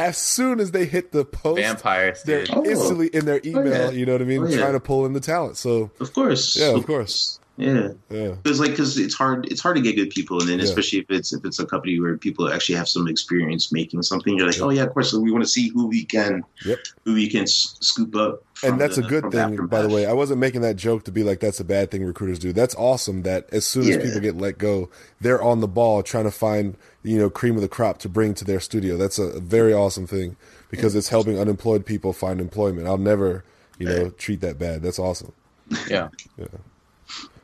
[0.00, 2.46] as soon as they hit the post, Vampires, they're.
[2.50, 2.64] Oh.
[2.64, 3.66] instantly in their email.
[3.66, 3.90] Oh, yeah.
[3.90, 4.42] You know what I mean?
[4.42, 4.58] Oh, yeah.
[4.58, 5.56] Trying to pull in the talent.
[5.56, 7.39] So of course, Yeah, of course.
[7.60, 7.88] Yeah.
[8.10, 10.64] yeah, Because like, because it's hard, it's hard to get good people, and then Yeah.
[10.64, 14.36] especially if it's if it's a company where people actually have some experience making something,
[14.36, 14.64] you're like, Yep.
[14.64, 15.10] oh yeah, of course.
[15.10, 16.78] So we want to see who we can, Yep.
[17.04, 18.42] who we can s- scoop up.
[18.62, 19.70] and that's the- a good thing, aftermath.
[19.70, 20.04] by the way.
[20.06, 22.52] I wasn't making that joke to be like that's a bad thing recruiters do.
[22.52, 23.22] That's awesome.
[23.22, 24.02] That as soon as Yeah.
[24.02, 27.62] people get let go, they're on the ball trying to find you know cream of
[27.62, 28.96] the crop to bring to their studio.
[28.98, 30.36] That's a very awesome thing
[30.70, 32.86] because it's helping unemployed people find employment.
[32.86, 33.44] I'll never
[33.78, 34.82] you know treat that bad.
[34.82, 35.32] That's awesome.
[35.88, 36.08] Yeah.
[36.36, 36.46] yeah.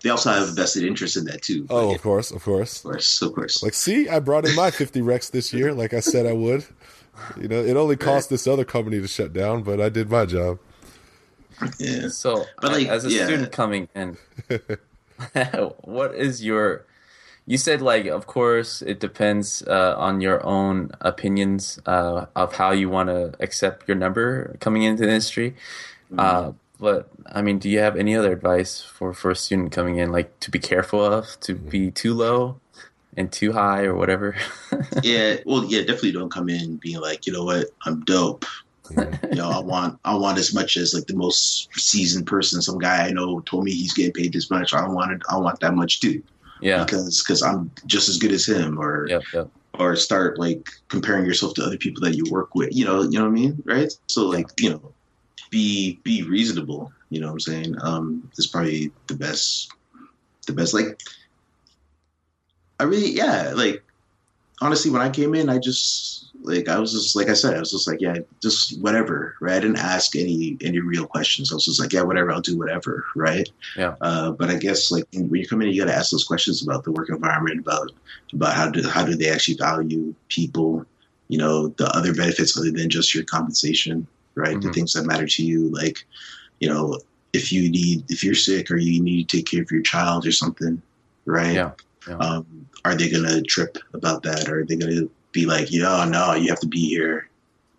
[0.06, 1.66] They also have a vested interest in that too.
[1.68, 2.76] Oh, Like, of course, of course.
[2.84, 3.60] of course, of course.
[3.60, 6.64] Like, see, I brought in my 50 reqs this year, like I said I would.
[7.36, 10.24] You know, it only cost this other company to shut down, but I did my
[10.24, 10.60] job.
[11.80, 12.06] yeah.
[12.06, 13.24] So, But, like, as a yeah.
[13.26, 14.16] student coming in,
[15.82, 16.86] what is your?
[17.44, 22.70] You said like, of course, it depends uh, on your own opinions uh, of how
[22.70, 25.56] you want to accept your number coming into the industry.
[26.12, 26.20] Mm-hmm.
[26.20, 29.96] Uh, but I mean, do you have any other advice for for a student coming
[29.98, 32.60] in, like to be careful of, to be too low
[33.16, 34.36] and too high or whatever.
[35.02, 38.44] yeah, well, yeah, definitely don't come in being like, you know what, I'm dope.
[38.84, 39.30] Mhm.
[39.30, 42.60] You know, I want I want as much as like the most seasoned person.
[42.62, 44.72] Some guy I know told me he's getting paid this much.
[44.74, 45.22] I want it.
[45.30, 46.22] I want that much too.
[46.60, 46.84] yeah.
[46.84, 49.22] because because I'm just as good as him, or Yep.
[49.34, 49.48] Yep.
[49.78, 52.68] or start like comparing yourself to other people that you work with.
[52.76, 53.92] You know, you know what I mean, right?
[54.08, 54.92] So like you know,
[55.50, 56.92] be be reasonable.
[57.10, 57.76] You know what I'm saying?
[57.82, 59.72] Um, is probably the best.
[60.46, 61.00] The best, like
[62.78, 63.82] I really, yeah, like
[64.60, 67.60] honestly, when I came in, I just like I was just like I said, I
[67.60, 69.56] was just like, yeah, just whatever, right?
[69.56, 71.50] I didn't ask any any real questions.
[71.50, 73.48] I was just like, yeah, whatever, I'll do whatever, right?
[73.76, 73.96] Yeah.
[74.00, 76.62] Uh, but I guess like when you come in, you got to ask those questions
[76.62, 77.92] about the work environment, about
[78.32, 80.84] about how do how do they actually value people,
[81.28, 84.06] you know, the other benefits other than just your compensation,
[84.36, 84.60] right?
[84.60, 84.74] The Mhm.
[84.74, 86.04] things that matter to you, like,
[86.60, 87.00] you know,
[87.32, 90.26] if you need if you're sick or you need to take care of your child
[90.26, 90.80] or something,
[91.24, 91.54] right?
[91.54, 91.72] Yeah.
[92.08, 92.18] Yeah.
[92.18, 92.46] Um,
[92.84, 94.48] are they gonna trip about that?
[94.48, 97.28] Or are they gonna be like, you know, no, you have to be here,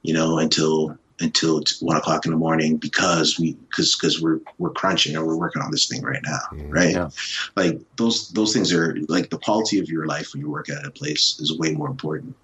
[0.03, 4.71] you know, until until one o'clock in the morning because we because because we're we're
[4.71, 6.39] crunching or we're working on this thing right now,
[6.69, 6.91] right?
[6.93, 7.09] Yeah.
[7.55, 10.85] Like those those things are like the quality of your life when you work at
[10.85, 12.35] a place is way more important.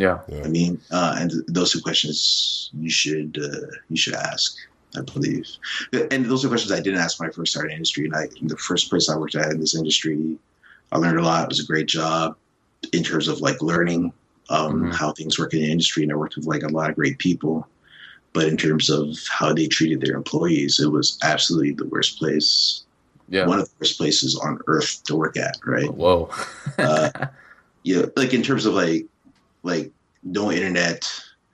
[0.00, 0.18] Yeah.
[0.28, 0.42] Yeah.
[0.44, 4.56] I mean, uh, and those are questions you should uh, you should ask.
[4.98, 5.46] I believe,
[6.10, 8.06] and those are questions I didn't ask when I first started in industry.
[8.06, 10.36] And I, the first place I worked at in this industry,
[10.90, 11.44] I learned a lot.
[11.44, 12.36] It was a great job
[12.92, 14.12] in terms of like learning
[14.48, 14.92] um, Mhm.
[14.94, 17.18] how things work in the industry, and I worked with like a lot of great
[17.18, 17.68] people.
[18.32, 22.82] But in terms of how they treated their employees, it was absolutely the worst place,
[23.28, 23.46] Yeah.
[23.46, 25.56] one of the worst places on earth to work at.
[25.64, 25.92] Right?
[25.92, 26.30] Whoa.
[26.78, 27.10] Uh,
[27.84, 29.06] yeah, like in terms of like
[29.62, 29.90] like
[30.22, 31.08] no internet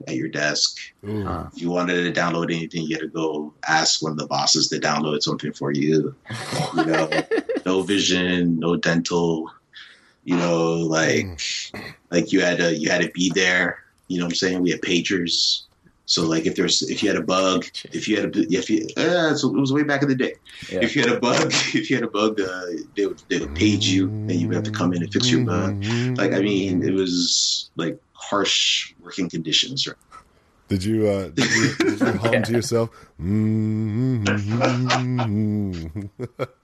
[0.06, 0.78] at your desk.
[1.08, 1.26] Ooh.
[1.26, 4.26] Uh, If you wanted to download anything, you had to go ask one of the
[4.26, 6.14] bosses to download something for you.
[6.76, 7.08] You know,
[7.66, 9.50] no vision, no dental.
[10.24, 11.40] You know, like
[12.10, 13.84] like you had to you had to be there.
[14.08, 14.60] You know what I'm saying?
[14.62, 15.62] We had pagers.
[16.06, 18.86] So like if there's if you had a bug, if you had a if you
[18.96, 20.34] uh, so it was way back in the day.
[20.70, 20.78] Yeah.
[20.80, 22.62] If you had a bug, if you had a bug, uh,
[22.96, 25.28] they would they would page you, and you would have to come in and fix
[25.28, 25.84] your bug.
[26.16, 29.86] Like I mean, it was like harsh working conditions.
[29.86, 29.96] Right?
[30.68, 32.90] Did you uh did you, did you hum to yourself?
[33.20, 34.26] Mm-hmm.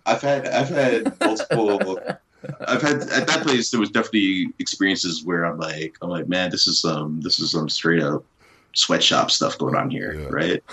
[0.06, 2.00] I've had I've had multiple.
[2.66, 3.70] I've had at that place.
[3.70, 7.50] There was definitely experiences where I'm like I'm like man, this is um this is
[7.52, 8.24] some straight up
[8.74, 10.26] sweatshop stuff going on here, Yeah.
[10.30, 10.62] right?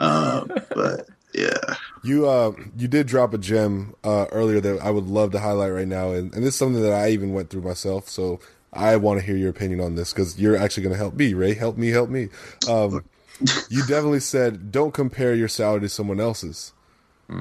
[0.00, 5.06] Um, but yeah, You uh you did drop a gem uh earlier that I would
[5.06, 7.62] love to highlight right now and, and this is something that I even went through
[7.62, 8.38] myself so
[8.72, 11.34] I want to hear your opinion on this because you're actually going to help me
[11.34, 11.54] Ray.
[11.54, 12.28] Help me help me.
[12.68, 13.04] Um
[13.68, 16.72] you definitely said don't compare your salary to someone else's.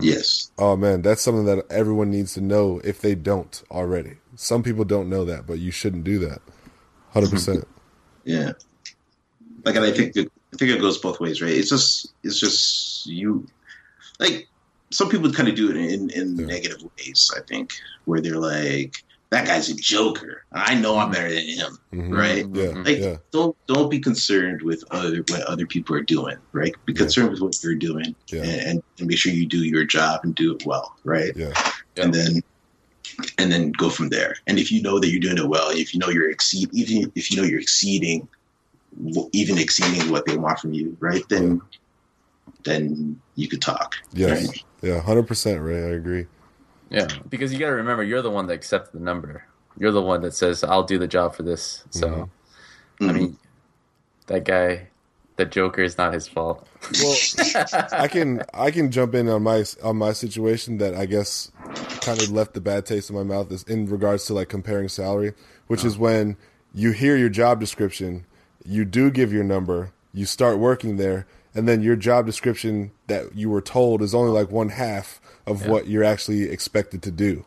[0.02, 4.18] Yes, oh man that's something that everyone needs to know if they don't already.
[4.36, 6.42] Some people don't know that but you shouldn't do that.
[7.14, 7.64] 100%
[8.26, 8.54] yeah.
[9.66, 11.52] Like, and I think it, I think it goes both ways, right?
[11.52, 13.46] It's just it's just you
[14.20, 14.48] like
[14.92, 16.46] some people kind of do it in in Yeah.
[16.46, 17.32] negative ways.
[17.36, 17.74] I think
[18.06, 18.96] where they're like
[19.30, 20.44] that guy's a joker.
[20.54, 22.18] I know I'm better than him, Mhm.
[22.18, 22.46] right?
[22.54, 22.86] yeah Mhm.
[22.86, 26.74] Like, yeah don't don't be concerned with other what other people are doing, right?
[26.86, 27.00] Be Yeah.
[27.00, 28.44] concerned with what you're doing, Yeah.
[28.44, 31.34] and, and make sure you do your job and do it well, right?
[31.36, 31.52] yeah
[31.98, 32.04] Yeah.
[32.06, 32.42] And then
[33.40, 34.36] and then go from there.
[34.48, 37.12] And if you know that you're doing it well, if you know you're exceed, even
[37.16, 38.28] if you know you're exceeding,
[39.34, 41.24] even exceeding what they want from you, right?
[41.30, 41.62] Then
[42.66, 43.94] then you could talk.
[44.14, 44.64] yes Right?
[44.82, 45.92] yeah 100% right?
[45.92, 46.28] I agree
[46.90, 49.44] Yeah, because you got to remember, you're the one that accepted the number.
[49.78, 52.30] You're the one that says, "I'll do the job for this." So,
[53.00, 53.10] Mhm.
[53.10, 53.38] I mean,
[54.28, 54.90] that guy,
[55.38, 56.68] the Joker, is not his fault.
[57.02, 57.16] well
[57.92, 61.52] I can I can jump in on my on my situation that I guess
[62.02, 64.90] kind of left the bad taste in my mouth is in regards to like comparing
[64.90, 65.34] salary,
[65.68, 66.38] which is when
[66.74, 68.26] you hear your job description,
[68.68, 71.26] you do give your number, you start working there,
[71.56, 75.62] and then your job description that you were told is only like one half of
[75.64, 75.72] Yeah.
[75.72, 77.46] what you're actually expected to do.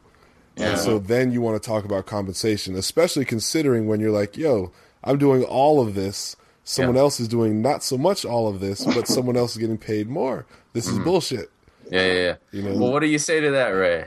[0.56, 0.70] Yeah.
[0.70, 4.72] And so then you want to talk about compensation, especially considering when you're like, yo,
[5.04, 6.37] I'm doing all of this.
[6.64, 7.02] Someone Yeah.
[7.02, 10.09] else is doing not so much all of this, but someone else is getting paid
[10.09, 10.46] more.
[10.72, 11.04] This is mm-hmm.
[11.04, 11.50] bullshit.
[11.90, 12.35] yeah, yeah, yeah.
[12.52, 12.76] You know?
[12.78, 14.06] Well, what do you say to that, Ray?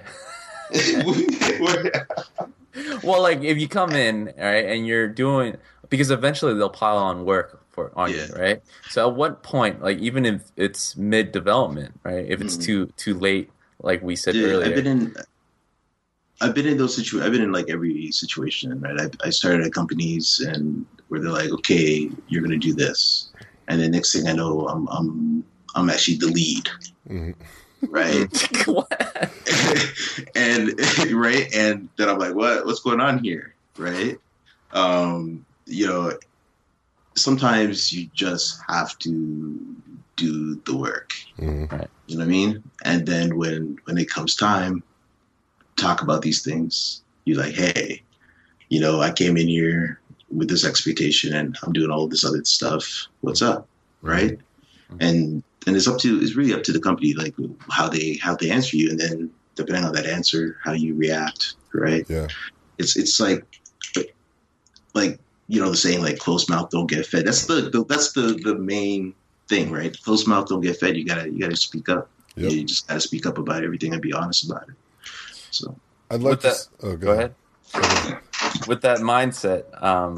[3.04, 5.58] Well, like if you come in, all right, and you're doing
[5.94, 8.64] because eventually they'll pile on work for on you, right?
[8.90, 12.26] So at what point, like even if it's mid development, right?
[12.28, 12.66] If it's Mhm.
[12.66, 15.16] too too late, like we said Dude, earlier, I've been in
[16.42, 17.28] I've been in those situations.
[17.28, 19.00] I've been in like every situation, right?
[19.02, 23.30] I, I started at companies and where they're like, okay, you're going to do this.
[23.68, 25.44] And then next thing I know, I'm, I'm,
[25.76, 26.68] I'm actually the lead,
[27.08, 27.36] Mhm.
[27.88, 28.28] right?
[28.66, 28.90] What?
[30.36, 30.74] and,
[31.14, 31.54] right.
[31.54, 33.54] And then I'm like, what, what's going on here?
[33.78, 34.18] right?
[34.72, 36.18] Um, you know,
[37.16, 39.76] sometimes you just have to
[40.16, 41.14] do the work.
[41.40, 41.88] Mhm.
[42.08, 42.64] You know what I mean?
[42.84, 44.84] And then when when it comes time,
[45.76, 47.02] talk about these things.
[47.26, 48.04] You're like, hey,
[48.70, 50.00] you know, I came in here
[50.30, 53.08] with this expectation, and I'm doing all this other stuff.
[53.22, 53.68] What's up,
[54.02, 54.40] right?
[55.00, 57.36] And and it's up to it's really up to the company, like
[57.70, 61.56] how they how they answer you, and then depending on that answer, how you react,
[61.74, 62.06] right?
[62.10, 62.28] Yeah.
[62.78, 63.46] It's it's like
[64.94, 67.26] like you know the saying like closed mouth don't get fed.
[67.26, 69.14] That's the, the that's the the main
[69.48, 69.96] thing, right?
[70.04, 70.96] Closed mouth don't get fed.
[70.98, 72.10] You gotta you gotta speak up.
[72.36, 72.52] Yep.
[72.52, 74.76] You just gotta speak up about everything and be honest about it.
[75.52, 75.76] So
[76.10, 76.48] I'd like With to.
[76.48, 77.36] that- oh, Go ahead.
[77.74, 78.20] Go ahead.
[78.68, 80.18] With that mindset, um,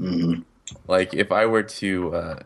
[0.00, 0.44] mhm.
[0.88, 2.38] like if I were to, uh,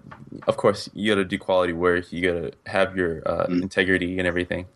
[0.46, 2.12] of course, you got to do quality work.
[2.12, 3.62] You got to have your uh, Mm.
[3.62, 4.66] integrity and everything.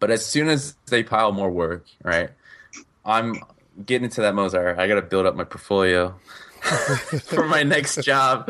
[0.00, 2.30] But as soon as they pile more work, right,
[3.04, 3.42] I'm
[3.84, 4.78] getting into that Mozart.
[4.78, 6.14] I got to build up my portfolio
[7.24, 8.46] for my next job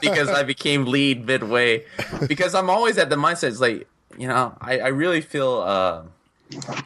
[0.00, 1.84] because I became lead midway.
[2.26, 3.48] Because I'm always at the mindset.
[3.48, 3.88] It's like
[4.18, 5.60] you know, I, I really feel.
[5.60, 6.02] Uh,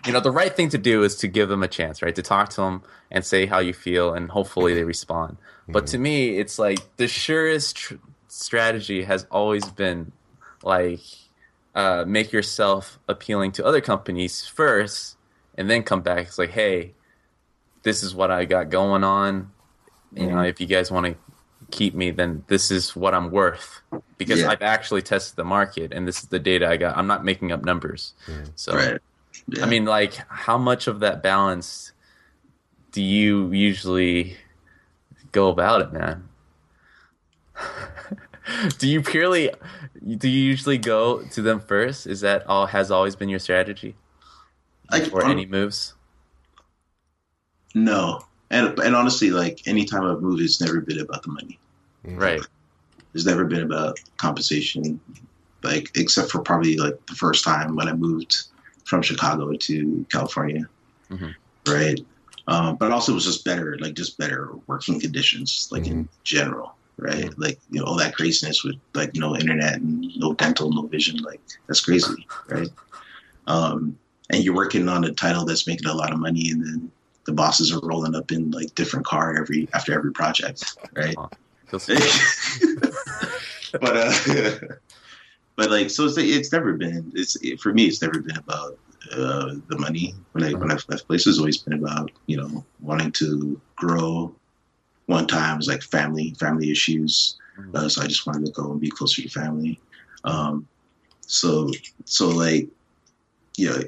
[0.06, 2.14] you know, the right thing to do is to give them a chance, right?
[2.14, 5.38] To talk to them and say how you feel, and hopefully they respond.
[5.68, 7.94] But to me, it's like the surest tr-
[8.28, 10.12] strategy has always been
[10.62, 11.00] like
[11.74, 15.16] uh, make yourself appealing to other companies first,
[15.56, 16.26] and then come back.
[16.28, 16.94] It's like, hey,
[17.82, 19.50] this is what I got going on.
[20.16, 21.14] You know, if you guys want to
[21.70, 23.82] keep me, then this is what I'm worth
[24.18, 24.50] because Yeah.
[24.50, 26.96] I've actually tested the market, and this is the data I got.
[26.96, 28.14] I'm not making up numbers.
[28.54, 28.98] So, right.
[29.48, 29.64] Yeah.
[29.64, 31.92] I mean, like, how much of that balance
[32.92, 34.36] do you usually
[35.32, 36.28] go about it, man?
[38.78, 39.50] do you purely
[40.18, 42.06] do you usually go to them first?
[42.06, 43.96] Is that all has always been your strategy
[44.90, 45.94] Like, or um, any moves?
[47.74, 51.58] no, and and honestly, like any time I've moved, it's never been about the money.
[52.04, 52.40] Right.
[53.14, 55.00] It's never been about compensation,
[55.62, 58.36] like except for probably like the first time when I moved
[58.84, 60.68] from Chicago to California,
[61.10, 61.34] Mhm.
[61.66, 61.98] right?
[62.46, 66.76] Um, but also it was just better, like just better working conditions, like in general,
[66.98, 67.36] right?
[67.38, 71.16] Like you know all that craziness with like no internet and no dental, no vision,
[71.18, 72.68] like that's crazy, right?
[73.48, 73.98] Um,
[74.30, 76.92] and you're working on a title that's making a lot of money, and then
[77.26, 81.16] the bosses are rolling up in like different car every after every project, right?
[83.72, 84.58] But uh,
[85.56, 88.78] but like so it's, it's never been it's it, for me it's never been about
[89.12, 92.64] uh, the money when I when I've left places it's always been about you know
[92.80, 94.34] wanting to grow.
[95.06, 97.36] One time was like family family issues,
[97.74, 99.78] uh, so I just wanted to go and be closer to family.
[100.24, 100.66] Um,
[101.20, 101.70] so
[102.04, 102.68] so like
[103.56, 103.82] you know.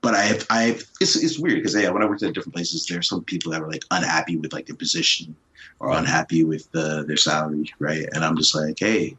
[0.00, 2.54] But I have, I have, it's, it's weird because yeah, when I worked at different
[2.54, 5.34] places, there are some people that were like unhappy with like their position
[5.78, 8.06] or unhappy with uh, their salary, right?
[8.12, 9.16] And I'm just like, hey,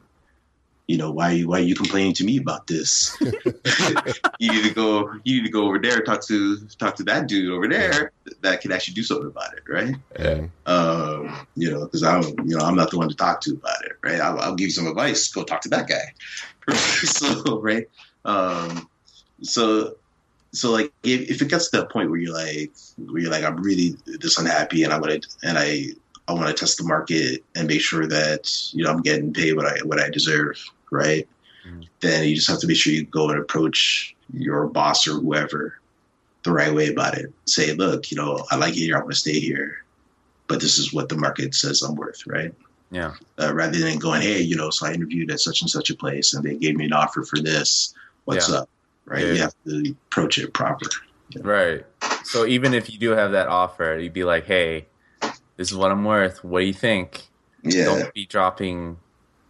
[0.88, 3.16] you know, why are you why are you complaining to me about this?
[4.38, 7.28] you need to go you need to go over there talk to talk to that
[7.28, 9.94] dude over there that can actually do something about it, right?
[10.18, 10.46] Yeah.
[10.66, 13.84] Um, you know, because I'm you know I'm not the one to talk to about
[13.84, 14.20] it, right?
[14.20, 15.32] I'll, I'll give you some advice.
[15.32, 16.12] Go talk to that guy.
[16.74, 17.88] so right,
[18.24, 18.88] um,
[19.40, 19.96] so
[20.52, 23.44] so like if, if it gets to that point where you're like where you're like
[23.44, 25.86] I'm really this unhappy and I want to and I
[26.28, 29.54] I want to test the market and make sure that you know I'm getting paid
[29.56, 31.26] what I what I deserve, right?
[31.66, 31.88] Mhm.
[32.00, 35.78] Then you just have to make sure you go and approach your boss or whoever
[36.42, 37.32] the right way about it.
[37.46, 39.84] Say, look, you know, I like it here, I want to stay here,
[40.48, 42.52] but this is what the market says I'm worth, right?
[42.90, 43.14] Yeah.
[43.38, 45.94] Uh, rather than going, hey, you know, so I interviewed at such and such a
[45.94, 47.94] place and they gave me an offer for this.
[48.24, 48.56] What's Yeah.
[48.56, 48.68] up?
[49.04, 49.24] Right?
[49.26, 49.32] Yeah.
[49.32, 50.86] You have to approach it proper.
[51.40, 51.84] Right.
[52.24, 54.86] So even if you do have that offer, you'd be like, "Hey,
[55.56, 56.44] this is what I'm worth.
[56.44, 57.22] What do you think?"
[57.62, 57.84] Yeah.
[57.86, 58.98] Don't be dropping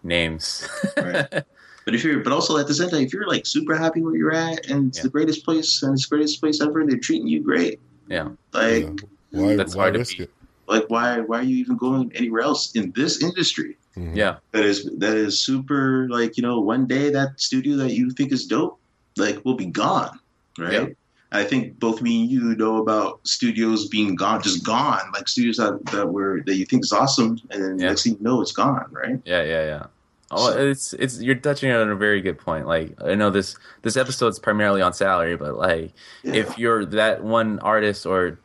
[0.03, 0.69] names.
[0.97, 1.27] Right.
[1.85, 4.15] But if you're, but also at the same time, if you're like super happy where
[4.15, 5.03] you're at and it's Yeah.
[5.03, 8.29] the greatest place and it's the greatest place ever, and they're treating you great, yeah.
[8.53, 8.85] like,
[9.33, 9.41] Yeah.
[9.47, 10.23] Why, That's why hard to risk beat.
[10.29, 10.31] it?
[10.69, 13.79] like why, why are you even going anywhere else in this industry?
[13.97, 14.15] Mhm.
[14.15, 14.37] Yeah.
[14.53, 16.07] That is that is super.
[16.09, 18.79] Like you know, one day that studio that you think is dope,
[19.17, 20.19] like we'll be gone,
[20.59, 20.73] right?
[20.73, 20.87] Yeah.
[21.35, 25.57] I think both me and you know about studios being gone, just gone, like studios
[25.57, 27.89] that, that were that you think is awesome, and then Yeah.
[27.89, 29.19] next thing you know, it's gone, right?
[29.25, 29.87] Yeah, yeah, yeah.
[30.31, 32.67] Oh, So- it's it's you're touching on a very good point.
[32.67, 35.93] Like I know this this episode's primarily on salary, but like
[36.23, 36.35] Yeah.
[36.35, 38.39] if you're that one artist or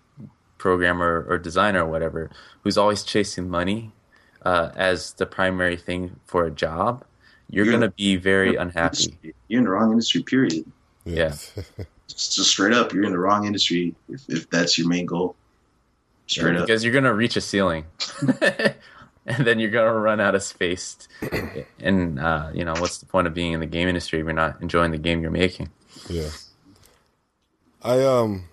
[0.58, 2.30] programmer or designer or whatever
[2.64, 3.92] who's always chasing money
[4.44, 7.04] uh, as the primary thing for a job,
[7.50, 9.18] you're You're- gonna be very unhappy.
[9.48, 10.24] You're in the wrong industry.
[10.24, 10.66] Period.
[11.06, 11.36] Yeah.
[12.08, 15.36] Just, just straight up, you're in the wrong industry if, if that's your main goal.
[16.26, 16.66] straight up.
[16.66, 17.84] because you're gonna reach a ceiling,
[19.26, 20.98] and then you're gonna run out of space.
[21.82, 24.32] And uh, you know what's the point of being in the game industry if you're
[24.34, 25.70] not enjoying the game you're making?
[26.10, 26.30] Yeah.
[27.84, 28.46] I um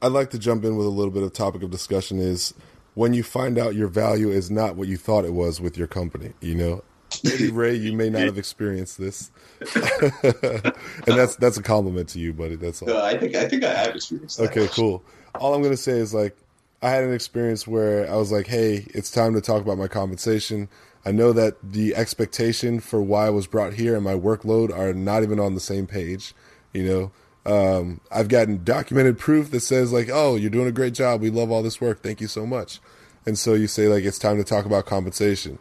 [0.00, 2.54] I'd like to jump in with a little bit of topic of discussion is
[2.94, 5.88] when you find out your value is not what you thought it was with your
[5.88, 6.84] company, you know.
[7.24, 9.30] Maybe Ray, you may not have experienced this.
[9.74, 10.72] and
[11.06, 12.56] that's that's a compliment to you, buddy.
[12.56, 12.88] That's all.
[12.88, 14.50] No, I think I think I have experienced that.
[14.50, 15.02] Okay, cool.
[15.34, 16.36] All I'm gonna say is like
[16.82, 19.88] I had an experience where I was like, "Hey, it's time to talk about my
[19.88, 20.68] compensation."
[21.04, 24.92] I know that the expectation for why I was brought here and my workload are
[24.92, 26.34] not even on the same page.
[26.72, 27.10] You
[27.46, 31.20] know, um, I've gotten documented proof that says like, "Oh, you're doing a great job.
[31.20, 32.02] We love all this work.
[32.02, 32.80] Thank you so much."
[33.26, 35.58] And so you say like, "It's time to talk about compensation."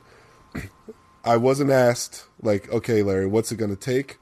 [1.28, 4.18] I wasn't asked like, "Okay, Larry, what's it going to take?"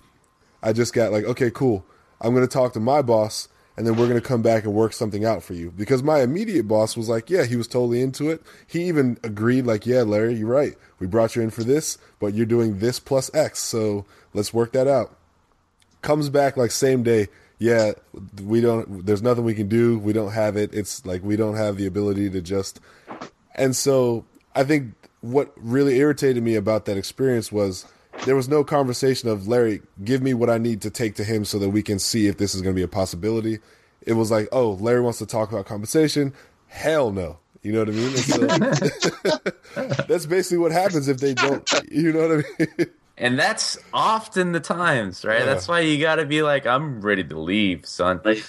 [0.62, 1.86] I just got like, "Okay, cool.
[2.20, 3.48] I'm going to talk to my boss."
[3.78, 5.72] and then we're going to come back and work something out for you.
[5.72, 8.42] Because my immediate boss was like, yeah, he was totally into it.
[8.68, 10.76] He even agreed, like, yeah, Larry, you're right.
[11.00, 14.72] We brought you in for this, but you're doing this plus X, so let's work
[14.74, 15.18] that out.
[16.02, 17.28] Comes back like same day,
[17.60, 17.94] yeah,
[18.42, 19.98] we don't, there's nothing we can do.
[20.00, 20.74] We don't have it.
[20.74, 22.80] It's like we don't have the ability to just.
[23.56, 24.94] And so I think
[25.32, 27.86] what really irritated me about that experience was
[28.26, 31.46] there was no conversation of Larry, give me what I need to take to him
[31.46, 33.60] so that we can see if this is going to be a possibility.
[34.02, 36.34] It was like, oh, Larry wants to talk about compensation.
[36.68, 37.40] Hell no.
[37.62, 38.16] You know what I mean?
[38.18, 41.68] So, that's basically what happens if they don't.
[41.90, 42.90] You know what I mean?
[43.18, 45.40] And that's often the times, right?
[45.40, 45.46] Yeah.
[45.46, 48.22] That's why you got to be like, I'm ready to leave, son.
[48.24, 48.46] Like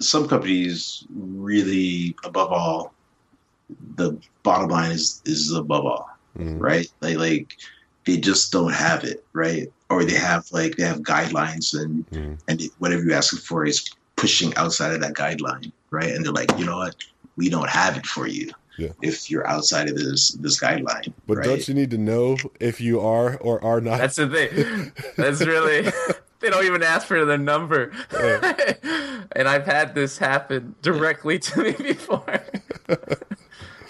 [0.00, 2.94] some companies really, above all,
[3.96, 6.08] the bottom line is is above all,
[6.38, 6.60] Mhm.
[6.60, 6.86] right?
[7.00, 7.56] Like like
[8.04, 9.70] they just don't have it, right?
[9.90, 12.38] Or they have like they have guidelines and Mhm.
[12.48, 16.10] and whatever you ask for is pushing outside of that guideline, right?
[16.12, 16.94] And they're like, you know what,
[17.36, 18.92] we don't have it for you Yeah.
[19.02, 21.44] if you're outside of this this guideline, But right?
[21.46, 23.98] don't you need to know if you are or are not?
[23.98, 24.92] That's the thing.
[25.16, 25.90] That's really.
[26.38, 27.90] They don't even ask for the number.
[29.32, 32.40] and I've had this happen directly to me before.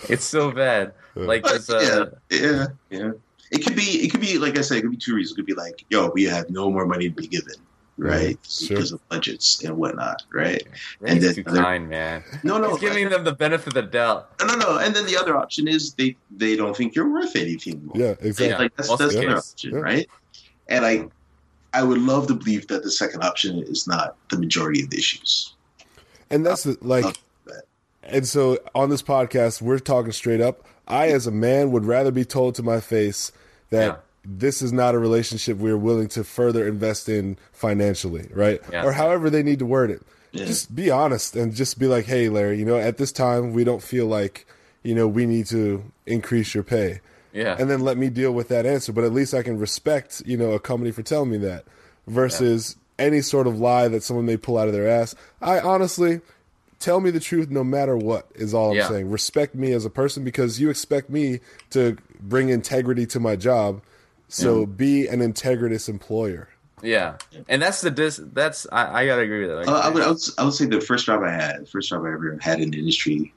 [0.11, 0.93] it's so bad.
[1.15, 3.11] Like But, there's a yeah, yeah, yeah.
[3.51, 5.33] It could be, it could be, like I said, it could be two reasons.
[5.33, 7.55] It could be like, yo, we have no more money to be given,
[7.97, 8.37] right?
[8.47, 8.77] sure.
[8.77, 10.67] Because of budgets and whatnot, right?
[11.01, 12.25] Ray's and then too other- kind, man.
[12.43, 14.31] No, no, He's giving them the benefit of the doubt.
[14.41, 14.79] no, no, no.
[14.79, 17.87] And then the other option is they they don't think you're worth anything.
[17.87, 17.97] More.
[17.97, 18.49] yeah, exactly.
[18.49, 18.59] Yeah.
[18.59, 19.81] Like that's most that's the other option, yeah.
[19.81, 20.09] right?
[20.69, 21.09] And I mm-hmm.
[21.73, 24.97] I would love to believe that the second option is not the majority of the
[24.97, 25.55] issues.
[26.31, 27.13] And that's the, like, uh,
[28.07, 30.65] and so on this podcast, we're talking straight up.
[30.89, 33.33] I, as a man, would rather be told to my face
[33.71, 33.97] that Yeah.
[34.25, 38.61] this is not a relationship we're willing to further invest in financially, right?
[38.73, 38.85] Yeah.
[38.85, 40.03] Or however they need to word it.
[40.33, 40.45] Yeah.
[40.45, 43.65] Just be honest and just be like, hey, Larry, you know, at this time, we
[43.65, 44.47] don't feel like,
[44.83, 47.01] you know, we need to increase your pay.
[47.33, 47.57] Yeah.
[47.59, 48.93] And then let me deal with that answer.
[48.93, 51.65] But at least I can respect, you know, a company for telling me that
[52.07, 55.15] versus any sort of lie that someone may pull out of their ass.
[55.43, 56.21] I honestly
[56.79, 58.89] tell me the truth no matter what is all I'm Yeah.
[58.89, 59.11] saying.
[59.11, 63.83] Respect me as a person because you expect me to bring integrity to my job.
[64.29, 66.49] So be an integritous employer.
[66.83, 67.17] yeah.
[67.49, 68.21] And that's the dis.
[68.33, 69.57] That's I, I gotta agree with that.
[69.57, 71.67] Like, Uh, I would, I would I would say the first job I had, the
[71.67, 73.33] first job I ever had in the industry,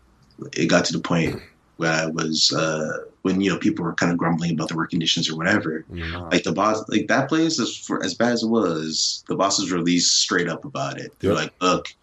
[0.53, 1.39] it got to the point
[1.77, 4.89] where I was uh, when you know people were kind of grumbling about the work
[4.89, 5.85] conditions or whatever.
[6.31, 9.71] Like the boss, like that place, as for as bad as it was, the bosses
[9.71, 11.13] were at least straight up about it.
[11.19, 11.39] They're Yep.
[11.41, 11.93] like, "Look,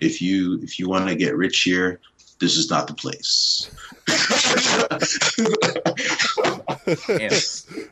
[0.00, 2.00] if you if you want to get rich here,
[2.38, 3.70] this is not the place."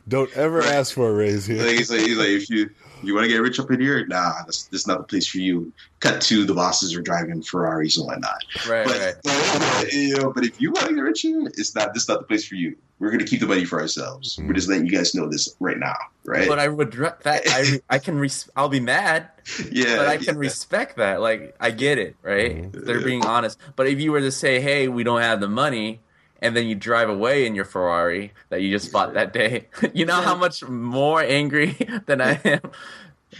[0.07, 1.61] Don't ever ask for a raise here.
[1.63, 2.69] Like, he's like, he's like, if you
[3.03, 5.27] you want to get rich up in here, nah, this, this is not the place
[5.27, 5.71] for you.
[5.99, 8.43] Cut to the bosses are driving Ferraris and whatnot.
[8.67, 9.15] right, But, right.
[9.23, 11.93] but, you know, but if you want to get rich here, it's not.
[11.93, 12.75] This is not the place for you.
[12.97, 14.39] We're gonna keep the money for ourselves.
[14.41, 16.47] We're just letting you guys know this right now, right?
[16.47, 19.27] But I would re- that I I can res- I'll be mad,
[19.69, 20.39] yeah, but I can yeah.
[20.39, 21.19] respect that.
[21.19, 22.71] Like I get it, right?
[22.71, 22.85] Mhm.
[22.85, 23.59] They're being honest.
[23.75, 26.01] But if you were to say, "Hey, we don't have the money,"
[26.41, 30.05] and then you drive away in your Ferrari that you just bought that day, you
[30.05, 32.59] know how much more angry than I am.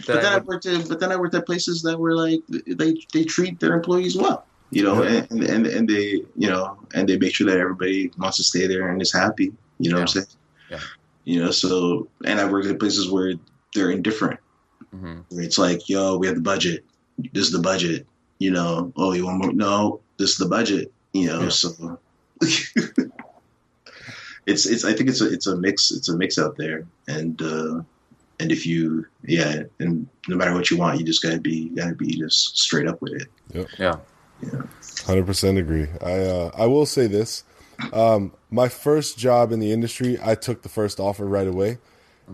[0.06, 2.40] But then I I worked at, but then I worked at places that were like
[2.48, 5.24] they they treat their employees well, you know, Yeah.
[5.30, 8.66] and, and and they you know and they make sure that everybody wants to stay
[8.66, 9.52] there and is happy.
[9.78, 10.26] You know what I'm saying?
[10.70, 10.80] Yeah.
[11.24, 13.34] You know, so and I worked at places where
[13.74, 14.38] they're indifferent.
[14.94, 15.24] Mhm.
[15.30, 16.84] Where it's like, yo, we have the budget.
[17.32, 18.06] This is the budget.
[18.38, 19.52] You know, oh, you want more?
[19.52, 20.92] No, this is the budget.
[21.12, 21.48] You know, Yeah.
[21.48, 21.98] so
[24.46, 24.84] it's it's.
[24.84, 25.90] I think it's a it's a mix.
[25.90, 27.80] It's a mix out there, and uh,
[28.38, 31.94] and if you yeah, and no matter what you want, you just gotta be gotta
[31.94, 33.28] be just straight up with it.
[33.78, 33.96] Yeah.
[34.42, 34.62] Yeah.
[35.06, 35.88] Hundred percent agree.
[36.02, 37.44] I uh, I will say this:
[37.92, 41.78] um, my first job in the industry, I took the first offer right away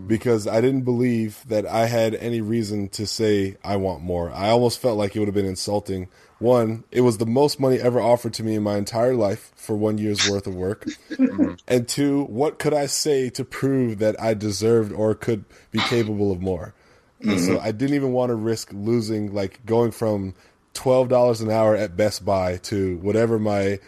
[0.07, 4.31] because I didn't believe that I had any reason to say I want more.
[4.31, 6.09] I almost felt like it would have been insulting.
[6.43, 9.77] One, it was the most money ever offered to me in my entire life for
[9.77, 10.85] one year's worth of work.
[11.09, 11.53] Mm-hmm.
[11.69, 16.33] and two, what could I say to prove that I deserved or could be capable
[16.33, 16.73] of more?
[17.21, 17.65] And so mm-hmm.
[17.65, 20.33] I didn't even want to risk losing, like going from
[20.73, 23.79] twelve dollars an hour at Best Buy to whatever my,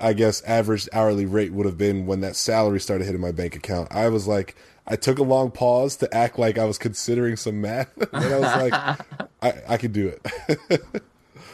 [0.00, 3.54] I guess, average hourly rate would have been when that salary started hitting my bank
[3.54, 3.88] account.
[3.90, 7.60] I was like, I took a long pause to act like I was considering some
[7.60, 11.02] math, and I was like, I, I could do it.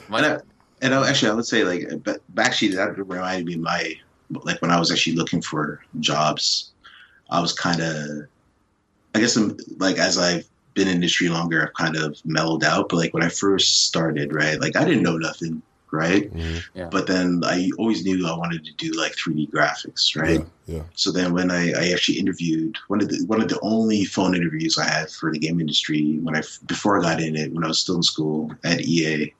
[0.09, 0.39] My- And, I,
[0.83, 3.95] and I, actually, I would say like, but but actually, that reminded me of my
[4.31, 6.73] like when I was actually looking for jobs.
[7.31, 8.29] I was kind of,
[9.15, 12.89] I guess, I'm, like as I've been in industry longer, I've kind of mellowed out.
[12.89, 16.33] But like when I first started, right, like I didn't know nothing, right.
[16.33, 16.79] Mm-hmm.
[16.79, 16.89] Yeah.
[16.91, 20.41] But then I always knew I wanted to do like 3D graphics, right.
[20.67, 20.83] Yeah, yeah.
[20.95, 24.37] So then when I, I actually interviewed one of the one of the only phone
[24.37, 27.65] interviews I had for the game industry when I before I got in it when
[27.65, 29.33] I was still in school at EA,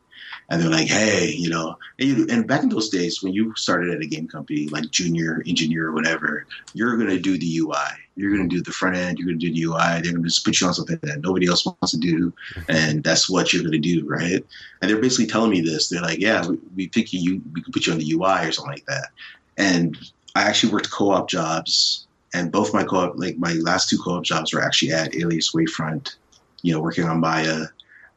[0.49, 3.55] and they're like, hey, you know, and, you, and back in those days when you
[3.57, 7.75] started at a game company like junior engineer or whatever, you're gonna do the UI,
[8.15, 10.61] you're gonna do the front end, you're gonna do the UI, they're gonna just put
[10.61, 12.33] you on something that nobody else wants to do,
[12.69, 14.45] and that's what you're gonna do, right?
[14.81, 15.89] And they're basically telling me this.
[15.89, 18.53] They're like, yeah, we, we think you we can put you on the UI or
[18.53, 19.09] something like that,
[19.57, 19.97] and
[20.37, 24.53] I actually worked co-op jobs, and both my co-op, like my last two co-op jobs,
[24.53, 26.17] were actually at Alias Wavefront.
[26.63, 27.67] You know, working on Maya,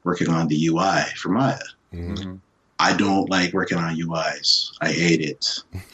[0.03, 1.59] working on the UI for Maya.
[1.93, 2.17] Mhm.
[2.17, 2.39] Mhm.
[2.81, 4.71] I don't like working on UIs.
[4.79, 5.45] I hate it,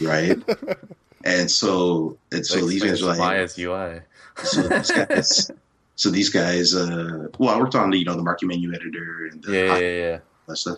[0.01, 0.37] right?
[1.23, 4.01] and so, and so That these guys explains are like, Maya's UI.
[4.43, 5.51] so these guys,
[5.95, 6.75] so these guys.
[6.75, 9.77] Uh, well, I worked on the you know the marking menu editor and the Yeah,
[9.77, 10.19] yeah, yeah.
[10.47, 10.77] that stuff.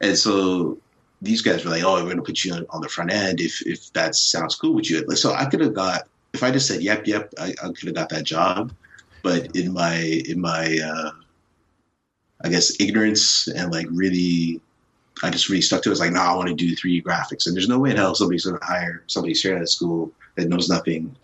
[0.00, 0.78] And so
[1.20, 3.60] these guys were like, "Oh, we're going to put you on the front end if
[3.66, 6.68] if that sounds cool with you." Like, so I could have got if I just
[6.68, 8.72] said, "Yep, yep," I, I could have got that job.
[9.22, 11.10] But in my in my uh,
[12.42, 14.60] I guess ignorance and like really,
[15.22, 15.92] I just really stuck to it.
[15.92, 18.14] It's like, no, I want to do 3D graphics, and there's no way in hell
[18.14, 21.14] somebody's going to hire somebody straight out of school that knows nothing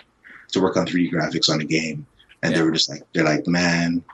[0.52, 2.06] to work on 3D graphics on a game.
[2.42, 4.04] And they were just like, they're like, man,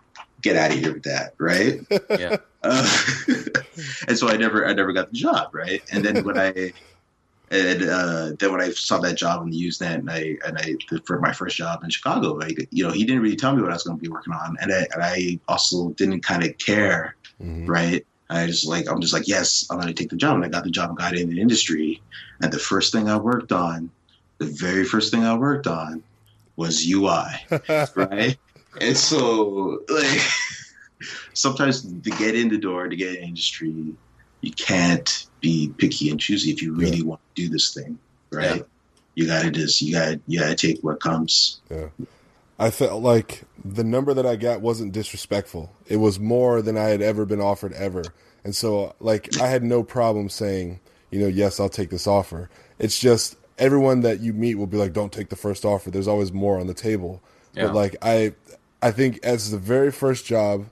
[0.40, 1.80] get out of here with that, right?
[2.18, 2.36] Yeah.
[2.62, 3.02] Uh,
[4.08, 5.82] and so I never, I never got the job, right?
[5.90, 6.72] And then when I,
[7.52, 10.74] and uh, then when I saw that job on the Usenet, and I, and I,
[11.06, 13.70] for my first job in Chicago, I, you know, he didn't really tell me what
[13.70, 16.56] I was going to be working on, and I, and I also didn't kind of
[16.58, 17.68] care, Mhm.
[17.68, 18.06] right?
[18.30, 20.48] I just like, I'm just like, yes, I'm going to take the job, and I
[20.48, 22.02] got the job, and got in the industry,
[22.40, 23.90] and the first thing I worked on,
[24.38, 26.02] the very first thing I worked on,
[26.56, 27.26] was UI
[27.94, 28.38] right?
[28.80, 30.20] And so, like,
[31.34, 33.94] sometimes to get in the door, to get in the industry,
[34.42, 37.98] you can't be picky and choosy if you really want to do this thing,
[38.30, 38.56] right?
[38.56, 38.62] Yeah.
[39.14, 41.60] You gotta just, you gotta, you gotta take what comes.
[41.70, 41.88] Yeah.
[42.58, 45.72] I felt like the number that I got wasn't disrespectful.
[45.86, 48.04] It was more than I had ever been offered ever.
[48.44, 50.80] And so like I had no problem saying,
[51.10, 52.50] you know, yes, I'll take this offer.
[52.78, 55.90] It's just everyone that you meet will be like, don't take the first offer.
[55.90, 57.20] There's always more on the table.
[57.54, 57.66] Yeah.
[57.66, 58.34] But like I
[58.80, 60.66] I think as the very first job,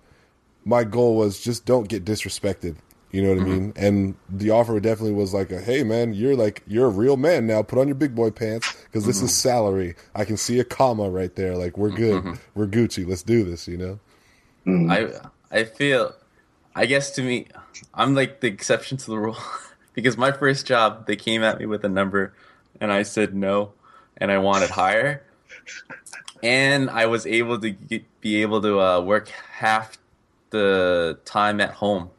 [0.64, 2.76] my goal was just don't get disrespected.
[3.12, 3.72] You know what I mean?
[3.74, 7.46] And the offer definitely was like, a, "Hey, man, you're like you're a real man
[7.46, 7.60] now.
[7.62, 9.96] Put on your big boy pants because this is salary.
[10.14, 11.56] I can see a comma right there.
[11.56, 12.38] Like we're good.
[12.54, 13.06] We're Gucci.
[13.06, 14.00] Let's do this." You know?
[14.64, 14.90] Mm.
[14.90, 16.14] I I feel,
[16.74, 17.48] I guess to me,
[17.92, 19.38] I'm like the exception to the rule
[19.94, 22.32] because my first job they came at me with a number,
[22.80, 23.72] and I said no,
[24.16, 25.24] and I wanted higher,
[26.44, 29.98] and I was able to get, be able to uh, work half
[30.50, 32.10] the time at home.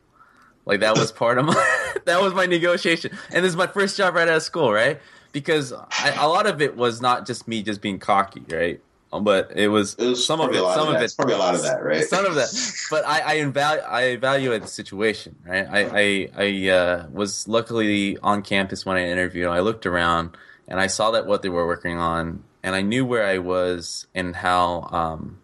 [0.66, 3.98] Like that was part of my that was my negotiation, and this is my first
[3.98, 5.00] job right out of school, right?
[5.32, 8.82] Because I, a lot of it was not just me just being cocky, right?
[9.14, 11.36] Um, But it was, It was some of it, some of of it, It's probably
[11.36, 12.04] a lot of that, right?
[12.04, 12.50] Some of that,
[12.90, 15.68] but I I, evalu- I evaluate the situation, right?
[15.70, 19.48] I I, I uh, was luckily on campus when I interviewed.
[19.48, 20.38] I looked around
[20.68, 24.08] and I saw that what they were working on, and I knew where I was
[24.14, 24.88] and how.
[24.92, 25.40] Um,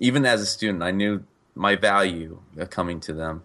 [0.00, 1.24] even as a student, I knew
[1.56, 2.40] my value
[2.70, 3.42] coming to them,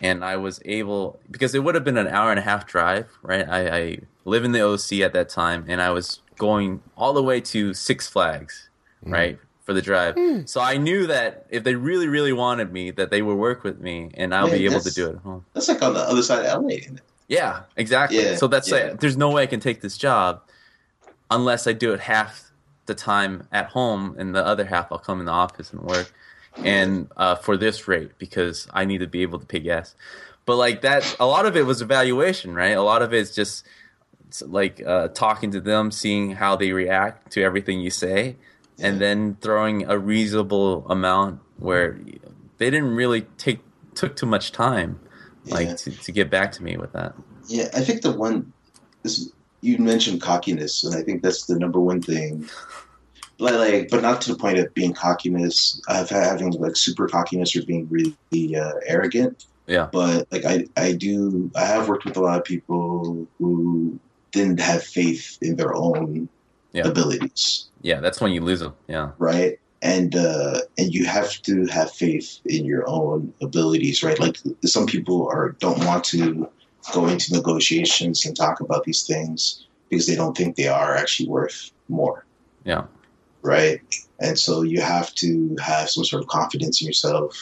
[0.00, 3.08] and I was able because it would have been an hour and a half drive,
[3.22, 3.48] right?
[3.48, 7.22] I, I live in the OC at that time, and I was going all the
[7.22, 8.68] way to Six Flags,
[9.04, 9.12] mm.
[9.12, 10.14] right, for the drive.
[10.14, 10.42] Hmm.
[10.44, 13.80] So I knew that if they really, really wanted me, that they would work with
[13.80, 15.44] me, and I'll Man, be able to do it at home.
[15.54, 16.68] That's like on the other side of LA.
[16.70, 17.02] Isn't it?
[17.28, 18.22] Yeah, exactly.
[18.22, 18.88] Yeah, so that's yeah.
[18.88, 20.42] like, there's no way I can take this job
[21.30, 22.52] unless I do it half
[22.86, 26.12] the time at home, and the other half I'll come in the office and work.
[26.64, 29.94] And uh, for this rate because I need to be able to pay gas.
[30.44, 32.76] But like that, a lot of it was evaluation, right?
[32.76, 33.66] A lot of it's just
[34.28, 38.36] it's like uh, talking to them, seeing how they react to everything you say,
[38.78, 41.98] and then throwing a reasonable amount where
[42.58, 43.60] they didn't really take
[43.94, 45.00] took too much time,
[45.46, 45.74] like Yeah.
[45.76, 47.14] to, to get back to me with that.
[47.48, 48.52] Yeah, I think the one
[49.04, 49.32] is
[49.62, 52.48] you mentioned cockiness, and I think that's the number one thing.
[53.38, 57.54] Like, like, but not to the point of being cockiness, of having like super cockiness
[57.54, 59.44] or being really uh, arrogant.
[59.66, 59.88] Yeah.
[59.92, 63.98] But like, I, I do, I have worked with a lot of people who
[64.32, 66.28] didn't have faith in their own
[66.72, 66.88] Yeah.
[66.88, 68.74] abilities, Yeah, that's when you lose them.
[68.88, 69.58] Yeah, right?
[69.82, 74.18] And uh, and you have to have faith in your own abilities, right?
[74.18, 76.48] Like some people are don't want to
[76.92, 81.28] go into negotiations and talk about these things because they don't think they are actually
[81.28, 82.24] worth more,
[82.64, 82.84] yeah,
[83.46, 83.80] right?
[84.18, 87.36] And so you have to have some sort of confidence in yourself.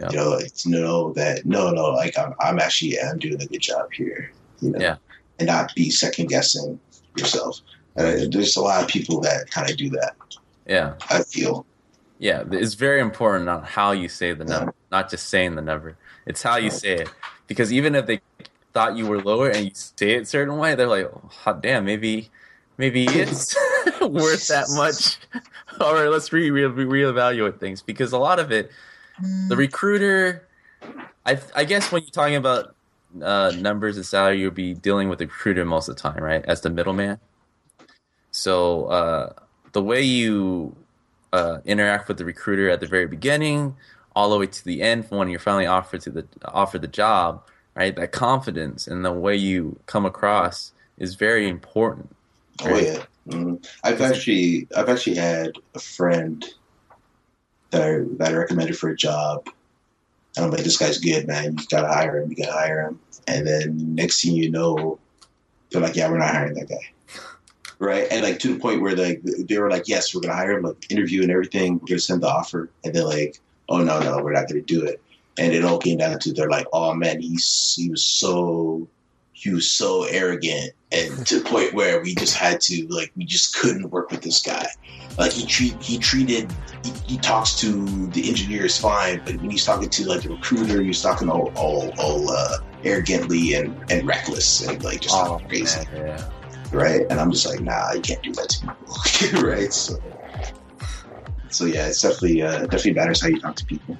[0.00, 0.10] Yeah.
[0.10, 3.60] You know, to know that no, no, like I'm, I'm actually I'm doing a good
[3.60, 4.32] job here.
[4.60, 4.96] You know, Yeah.
[5.38, 6.78] and not be second guessing
[7.16, 7.60] yourself.
[7.96, 10.14] Uh, there's a lot of people that kind of do that.
[10.66, 10.94] yeah.
[11.10, 11.66] I feel.
[12.20, 15.96] Yeah, it's very important on how you say the number, not just saying the number.
[16.26, 17.10] It's how you say it.
[17.46, 18.20] Because even if they
[18.74, 21.62] thought you were lower and you say it a certain way, they're like, oh, hot
[21.62, 22.28] damn, maybe
[22.76, 23.56] maybe it's
[24.00, 25.18] worth that much.
[25.80, 28.70] All right, let's re re reevaluate things because a lot of it,
[29.48, 30.46] the recruiter,
[31.24, 32.74] I I guess when you're talking about
[33.22, 36.44] uh, numbers and salary, you'll be dealing with the recruiter most of the time, right?
[36.44, 37.18] As the middleman.
[38.30, 39.32] So uh,
[39.72, 40.76] the way you
[41.32, 43.76] uh, interact with the recruiter at the very beginning,
[44.16, 47.42] all the way to the end, when you're finally offered to the offered the job,
[47.74, 47.94] right?
[47.94, 52.16] That confidence and the way you come across is very important.
[52.62, 53.64] Oh yeah, mm.
[53.84, 56.44] I've actually I've actually had a friend
[57.70, 59.48] that I that I recommended for a job,
[60.36, 61.56] and I'm like, this guy's good, man.
[61.58, 62.30] You gotta hire him.
[62.30, 63.00] You gotta hire him.
[63.26, 64.98] And then next thing you know,
[65.70, 66.92] they're like, yeah, we're not hiring that guy.
[67.80, 70.58] Right, and like to the point where like they were like, yes, we're gonna hire
[70.58, 71.74] him, like interview and everything.
[71.74, 73.38] We're gonna send the offer, and they're like,
[73.68, 75.00] oh no, no, we're not gonna do it.
[75.38, 78.88] And it all came down to they're like, oh man, he's he was so
[79.38, 83.24] he was so arrogant and to the point where we just had to like we
[83.24, 84.66] just couldn't work with this guy.
[85.16, 89.64] Like he treat he treated he, he talks to the engineers fine but when he's
[89.64, 94.66] talking to like the recruiter he's talking all all, all uh, arrogantly and, and reckless
[94.66, 95.16] and like just
[95.48, 95.86] crazy.
[95.94, 96.28] yeah.
[96.72, 97.02] right?
[97.10, 98.60] And i'm just like nah you can't do that to
[99.18, 99.72] people right?
[99.72, 100.02] So
[101.48, 103.96] so yeah it's definitely uh, definitely matters how you talk to people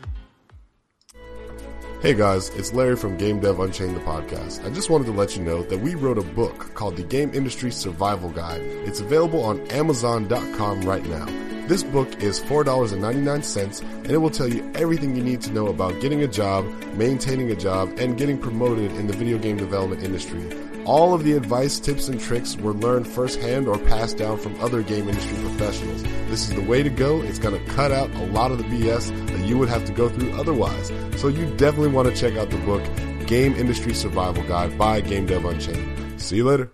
[2.01, 4.65] Hey guys, it's Larry from Game Dev Unchained the podcast.
[4.65, 7.35] I just wanted to let you know that we wrote a book called The Game
[7.35, 8.61] Industry Survival Guide.
[8.61, 11.27] It's available on Amazon.com right now.
[11.67, 16.01] This book is $4.99 and it will tell you everything you need to know about
[16.01, 20.68] getting a job, maintaining a job, and getting promoted in the video game development industry.
[20.89, 24.83] All of the advice, tips, and tricks were learned firsthand or passed down from other
[24.83, 26.03] game industry professionals.
[26.31, 27.21] This is the way to go.
[27.21, 29.93] It's going to cut out a lot of the BS that you would have to
[29.93, 30.91] go through otherwise.
[31.19, 32.83] So you definitely want to check out the book,
[33.27, 36.19] Game Industry Survival Guide by Game Dev Unchained.
[36.19, 36.73] See you later.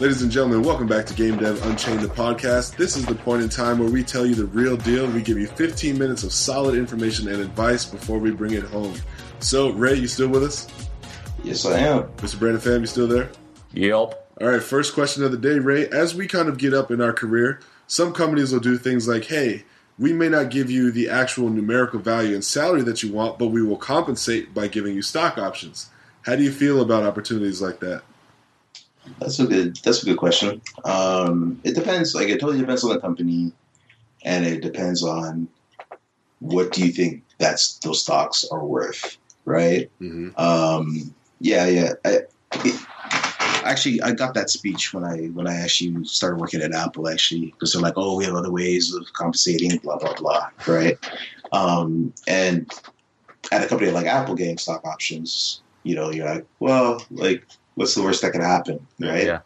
[0.00, 2.76] Ladies and gentlemen, welcome back to Game Dev Unchained, the podcast.
[2.76, 5.06] This is the point in time where we tell you the real deal.
[5.06, 8.96] We give you 15 minutes of solid information and advice before we bring it home.
[9.38, 10.85] So, Ray, you still with us?
[11.46, 12.38] Yes i am Mr.
[12.38, 13.30] Brandon Pham, you still there?
[13.72, 13.92] Yep.
[14.40, 15.88] All right, first question of the day, Ray.
[15.88, 19.24] As we kind of get up in our career, some companies will do things like,
[19.24, 19.64] hey,
[19.98, 23.48] we may not give you the actual numerical value and salary that you want, but
[23.48, 25.88] we will compensate by giving you stock options.
[26.22, 28.02] How do you feel about opportunities like that?
[29.20, 29.76] That's a good.
[29.76, 30.60] That's a good question.
[30.84, 32.14] Um, it depends.
[32.14, 33.52] Like it totally depends on the company,
[34.24, 35.48] and it depends on
[36.40, 39.88] what do you think that's those stocks are worth, right?
[40.00, 40.38] Mm-hmm.
[40.38, 41.92] Um, yeah, yeah.
[42.04, 42.20] I,
[42.64, 42.86] it,
[43.64, 47.08] actually, I got that speech when I when I actually started working at Apple.
[47.08, 50.98] Actually, because they're like, "Oh, we have other ways of compensating," blah blah blah, right?
[51.52, 52.72] Um, and
[53.52, 57.94] at a company like Apple, getting stock options, you know, you're like, well, like, what's
[57.94, 59.26] the worst that can happen, right?
[59.26, 59.40] Yeah.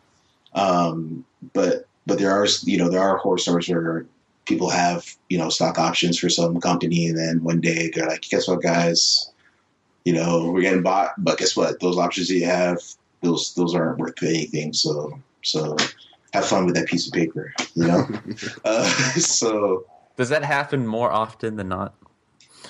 [0.54, 4.06] Um, but but there are you know there are horror stories where
[4.46, 8.22] people have you know stock options for some company, and then one day they're like,
[8.22, 9.30] guess what, guys,
[10.04, 11.80] you know we're getting bought, but guess what?
[11.80, 12.78] Those options that you have,
[13.22, 14.72] those those aren't worth anything.
[14.72, 15.76] So so
[16.32, 18.06] have fun with that piece of paper, you know.
[18.64, 18.84] uh,
[19.18, 19.84] so
[20.16, 21.94] Does that happen more often than not?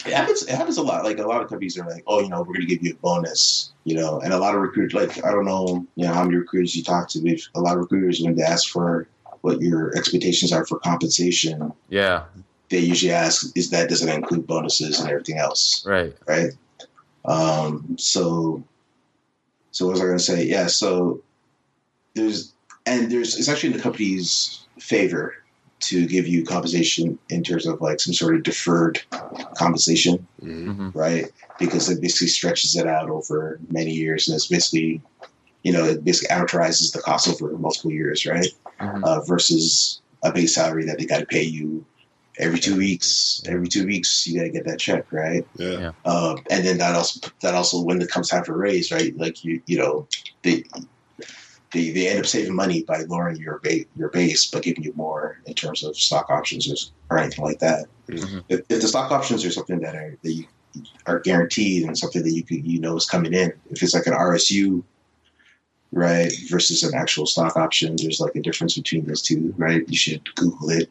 [0.07, 0.43] it happens.
[0.45, 1.05] It happens a lot.
[1.05, 2.93] Like a lot of companies are like, "Oh, you know, we're going to give you
[2.93, 6.15] a bonus," you know, and a lot of recruiters, like I don't know, you know,
[6.15, 9.09] how many recruiters you talk to, but a lot of recruiters when they ask for
[9.43, 12.25] what your expectations are for compensation, Yeah.
[12.71, 16.15] they usually ask is that doesn't include bonuses and everything else, Right.
[16.27, 16.53] right?
[17.31, 18.63] Um, so,
[19.71, 20.45] so what was I going to say?
[20.47, 21.23] Yeah, so
[22.15, 22.53] there's
[22.87, 25.35] and there's it's actually in the company's favor
[25.81, 29.01] to give you compensation in terms of like some sort of deferred
[29.57, 30.75] compensation, Mhm.
[30.75, 31.27] hmm right?
[31.59, 35.01] Because it basically stretches it out over many years, and it's basically,
[35.63, 38.49] you know, it basically amortizes the cost over multiple years, right?
[38.79, 41.85] hmm uh, versus a base salary that they got to pay you
[42.41, 43.43] every two weeks.
[43.47, 45.47] Every two weeks, you got to get that check, right?
[45.57, 45.79] Yeah.
[45.79, 45.93] Yeah.
[46.05, 49.17] Uh, and then that also that also when it comes time for a raise, right?
[49.17, 50.09] Like you you know
[50.43, 50.65] they
[51.73, 54.93] they, they end up saving money by lowering your ba- your base, but giving you
[54.97, 57.87] more in terms of stock options or, or anything like that.
[58.09, 58.43] Mhm.
[58.49, 60.47] If, if the stock options are something that are that you
[61.07, 64.07] are guaranteed and something that you could, you know is coming in, if it's like
[64.07, 64.83] an RSU
[65.93, 69.97] right versus an actual stock option there's like a difference between those two right you
[69.97, 70.89] should google it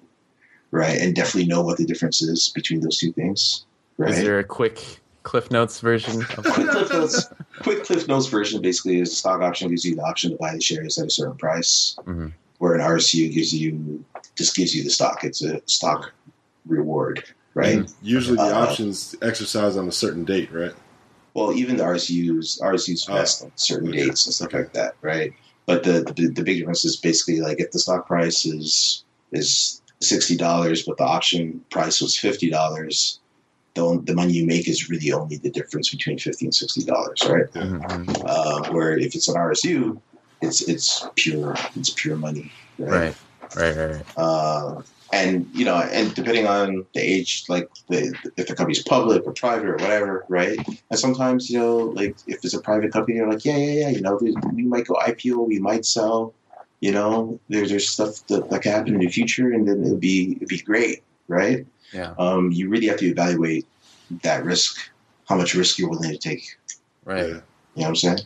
[0.71, 3.65] right and definitely know what the difference is between those two things
[3.97, 6.21] right Is there a quick Cliff Notes version?
[6.37, 7.29] Of quick cliff notes
[7.61, 10.53] quick cliff notes version basically is the stock option gives you the option to buy
[10.53, 12.31] the shares at a certain price Mhm.
[12.59, 14.03] where an rsu gives you
[14.37, 16.11] just gives you the stock it's a stock
[16.67, 17.23] reward
[17.55, 20.73] right And usually the Uh, options exercise on a certain date, right?
[21.33, 24.05] Well, even the RSUs, RSUs Oh, vest on certain okay.
[24.05, 25.31] dates and stuff like that, right?
[25.65, 29.78] But the, the the big difference is basically like if the stock price is is
[30.01, 33.19] sixty dollars, but the option price was fifty dollars,
[33.75, 37.21] the the money you make is really only the difference between fifty and sixty dollars,
[37.27, 37.51] right?
[37.53, 38.23] Mhm.
[38.25, 39.99] Uh, where if it's an RSU,
[40.41, 43.15] it's it's pure it's pure money, Right.
[43.55, 43.75] Right.
[43.75, 43.91] Right.
[43.95, 44.05] Right.
[44.17, 44.81] uh,
[45.11, 49.33] and you know, and depending on the age, like the, if the company's public or
[49.33, 50.59] private or whatever, right?
[50.91, 53.89] And sometimes, you know, like if it's a private company, you're like, yeah, yeah, yeah,
[53.89, 56.35] you know, we we might go IPO, we might sell,
[56.81, 59.99] you know, there's there's stuff that, that can happen in the future, and then it'd
[59.99, 61.65] be it'd be great, right?
[61.93, 62.13] Yeah.
[62.17, 63.65] Um, you really have to evaluate
[64.23, 64.77] that risk,
[65.27, 66.43] how much risk you're willing to take.
[67.05, 67.27] Right.
[67.27, 67.41] You know
[67.75, 68.19] what I'm saying?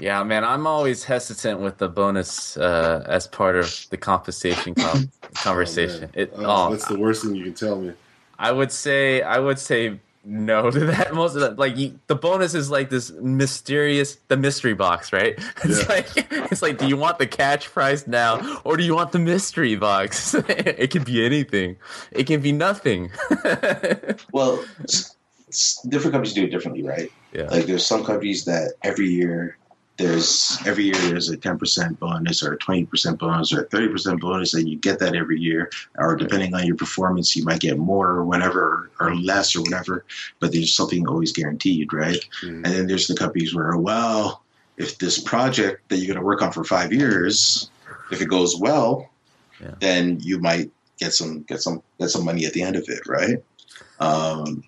[0.00, 5.10] Yeah, man, I'm always hesitant with the bonus uh, as part of the compensation com-
[5.34, 6.10] conversation.
[6.14, 7.92] Oh, it, Oh, oh, that's the worst thing you can tell me.
[8.38, 11.14] I would say, I would say no to that.
[11.14, 15.38] Most of that, like you, the bonus is like this mysterious, the mystery box, right?
[15.64, 15.88] It's Yeah.
[15.88, 16.08] like,
[16.52, 19.76] it's like, do you want the cash prize now, or do you want the mystery
[19.76, 20.34] box?
[20.48, 21.76] it can be anything.
[22.12, 23.10] It can be nothing.
[24.32, 24.64] Well,
[25.88, 27.10] different companies do it differently, right?
[27.32, 27.44] yeah.
[27.50, 29.56] Like there's some companies that every year
[29.98, 34.54] there's every year there's a 10% bonus or a 20% bonus or a 30% bonus
[34.54, 35.68] and you get that every year
[35.98, 40.04] or depending on your performance you might get more or whatever or less or whatever
[40.40, 42.64] but there's something always guaranteed right Mhm.
[42.64, 44.42] and then there's the companies where well
[44.76, 47.68] if this project that you're going to work on for five years
[48.12, 49.10] if it goes well
[49.60, 49.74] Yeah.
[49.80, 50.70] then you might
[51.00, 53.42] get some get some get some money at the end of it right
[53.98, 54.62] um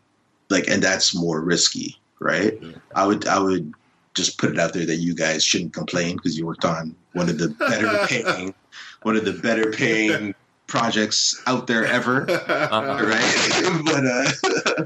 [0.48, 2.72] like and that's more risky right Yeah.
[2.96, 3.72] i would i would
[4.20, 7.28] just put it out there that you guys shouldn't complain because you worked on one
[7.28, 8.54] of the better paying
[9.02, 10.34] one of the better paying
[10.66, 13.04] projects out there ever Uh-huh.
[13.06, 14.84] right but uh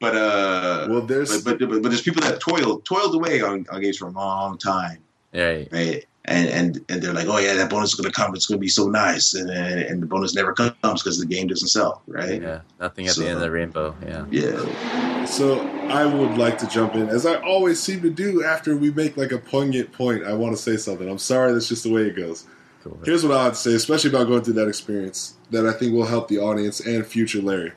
[0.00, 3.80] but uh well, there's but, but but there's people that toiled toiled away on, on
[3.80, 4.98] games for a long time
[5.34, 5.68] Right.
[5.70, 8.46] right and and and they're like oh yeah that bonus is going to come it's
[8.46, 11.68] going to be so nice and and the bonus never comes because the game doesn't
[11.68, 12.60] sell right Yeah.
[12.80, 13.94] Nothing at the end of the rainbow.
[14.06, 14.24] Yeah.
[14.30, 18.76] yeah So I would like to jump in, as I always seem to do after
[18.76, 20.24] we make like a poignant point.
[20.24, 21.08] I want to say something.
[21.08, 22.46] I'm sorry, that's just the way it goes.
[22.82, 22.98] Cool.
[23.04, 26.06] Here's what I would say, especially about going through that experience, that I think will
[26.06, 27.72] help the audience and future Larry.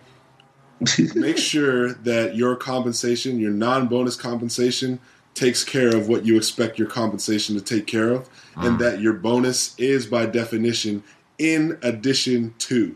[1.15, 4.99] Make sure that your compensation, your non-bonus compensation,
[5.33, 8.79] takes care of what you expect your compensation to take care of, and mm.
[8.79, 11.03] that your bonus is by definition
[11.37, 12.95] in addition to.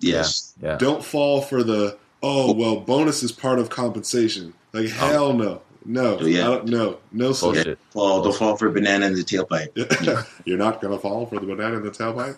[0.00, 0.76] yes Yeah.
[0.76, 4.54] Don't fall for the oh well bonus is part of compensation.
[4.72, 4.92] Like oh.
[4.92, 5.62] hell no.
[5.86, 6.18] No.
[6.20, 6.60] Oh, yeah.
[6.64, 6.98] No.
[7.10, 7.52] No sir.
[7.52, 7.78] Bullshit.
[7.90, 11.46] fall don't fall for a banana in the tailpipe You're not gonna fall for the
[11.46, 12.36] banana in the tailpipe?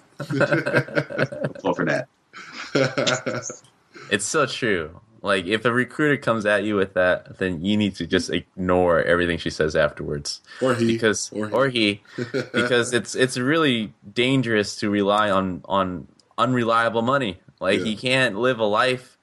[1.61, 2.09] fall for that
[4.11, 5.01] It's so true.
[5.23, 9.01] Like if a recruiter comes at you with that, then you need to just ignore
[9.03, 10.41] everything she says afterwards.
[10.61, 12.01] or he Because or or he.
[12.17, 17.39] he, because it's it's really dangerous to rely on on unreliable money.
[17.61, 17.85] Like Yeah.
[17.87, 19.17] you can't live a life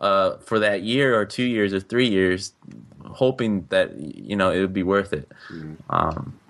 [0.00, 2.52] uh, for that year or two years or three years,
[3.04, 5.30] hoping that you know it would be worth it.
[5.52, 5.76] Mm.
[5.90, 6.40] Um,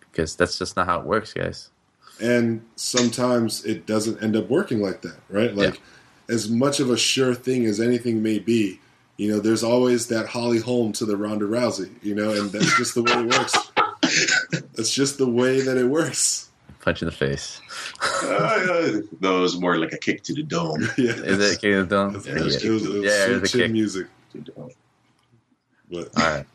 [0.00, 1.70] because that's just not how it works, guys.
[2.20, 5.54] and sometimes it doesn't end up working like that, right?
[5.54, 5.80] Like
[6.30, 8.80] as much of a sure thing as anything may be,
[9.16, 12.76] you know, there's always that Holly Holm to the Ronda Rousey, you know, and that's
[12.78, 13.70] just the way it works.
[14.74, 16.48] that's just the way that it works.
[16.80, 17.60] punch in the face.
[18.22, 20.80] Uh, no, it was more like a kick to the dome.
[20.98, 21.10] yeah.
[21.12, 22.16] Is it King of the Dome?
[22.16, 23.70] It Yeah, was, it was, it was Yeah, it was a kick.
[23.72, 24.06] music.
[24.32, 24.70] To the dome.
[25.90, 26.46] But, All right.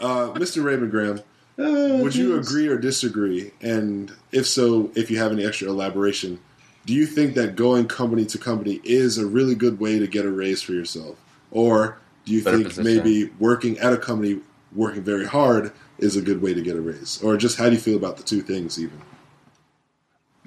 [0.00, 0.62] uh, Mr.
[0.64, 1.18] Raymond Graham,
[1.58, 3.50] Uh, would you agree or disagree?
[3.60, 6.38] And if so, if you have any extra elaboration,
[6.86, 10.24] do you think that going company to company is a really good way to get
[10.24, 11.16] a raise for yourself?
[11.50, 13.04] Or do you Better think position.
[13.04, 14.40] maybe working at a company,
[14.74, 17.20] working very hard, is a good way to get a raise?
[17.22, 18.98] Or just how do you feel about the two things, even?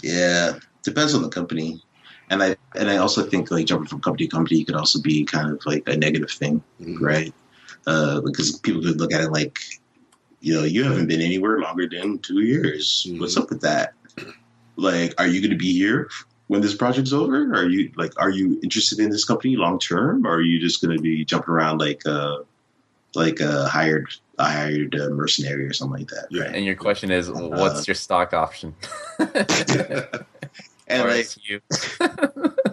[0.01, 0.53] Yeah,
[0.83, 1.81] depends on the company,
[2.29, 5.23] and I and I also think like jumping from company to company could also be
[5.23, 6.99] kind of like a negative thing, Mhm.
[6.99, 7.33] right?
[7.85, 9.59] Uh, because people could look at it like,
[10.41, 13.05] you know, you haven't been anywhere longer than two years.
[13.07, 13.19] Mhm.
[13.19, 13.93] What's up with that?
[14.75, 16.09] Like, are you going to be here
[16.47, 17.53] when this project's over?
[17.53, 20.81] Are you like, are you interested in this company long term, or are you just
[20.81, 22.39] going to be jumping around like, uh,
[23.15, 26.27] like a hired, a hired uh, mercenary or something like that?
[26.31, 26.43] Yeah.
[26.43, 26.55] Right?
[26.55, 28.75] And your question is, Uh, what's your stock option?
[30.87, 31.61] And like, RSU.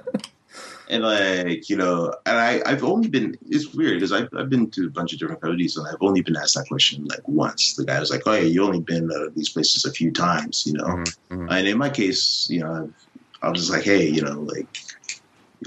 [0.91, 4.70] and like you know and i i've only been it's weird because I've, I've been
[4.72, 7.74] to a bunch of different companies and i've only been asked that question like once
[7.76, 10.64] the guy was like oh yeah you only been to these places a few times
[10.66, 11.47] you know Mhm, mhm.
[11.51, 12.95] and in my case you know I've,
[13.43, 14.68] i was just like hey you know like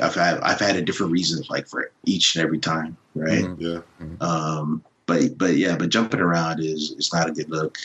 [0.01, 3.55] i've had i've had a different reason like for each and every time right Mhm.
[3.59, 3.82] Yeah.
[4.30, 7.78] um but but yeah but jumping around is is not a good look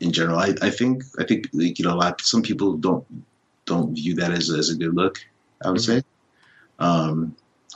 [0.00, 3.04] in general i i think i think like you know a lot some people don't
[3.66, 5.18] don't view that as, as a good look
[5.64, 5.86] i would Mhm.
[5.86, 6.02] say
[6.78, 7.34] um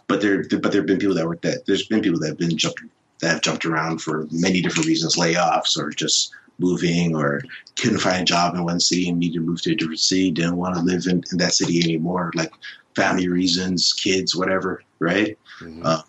[0.09, 2.39] but there but there have been people that work that there's been people that have
[2.39, 2.83] been jumped
[3.21, 7.41] that have jumped around for many different reasons layoffs or just moving or
[7.77, 10.31] couldn't find a job in one city and needed to move to a different city
[10.31, 12.53] didn't want to live in, in that city anymore like
[12.95, 15.85] family reasons kids whatever right Mhm.
[15.85, 16.03] Uh,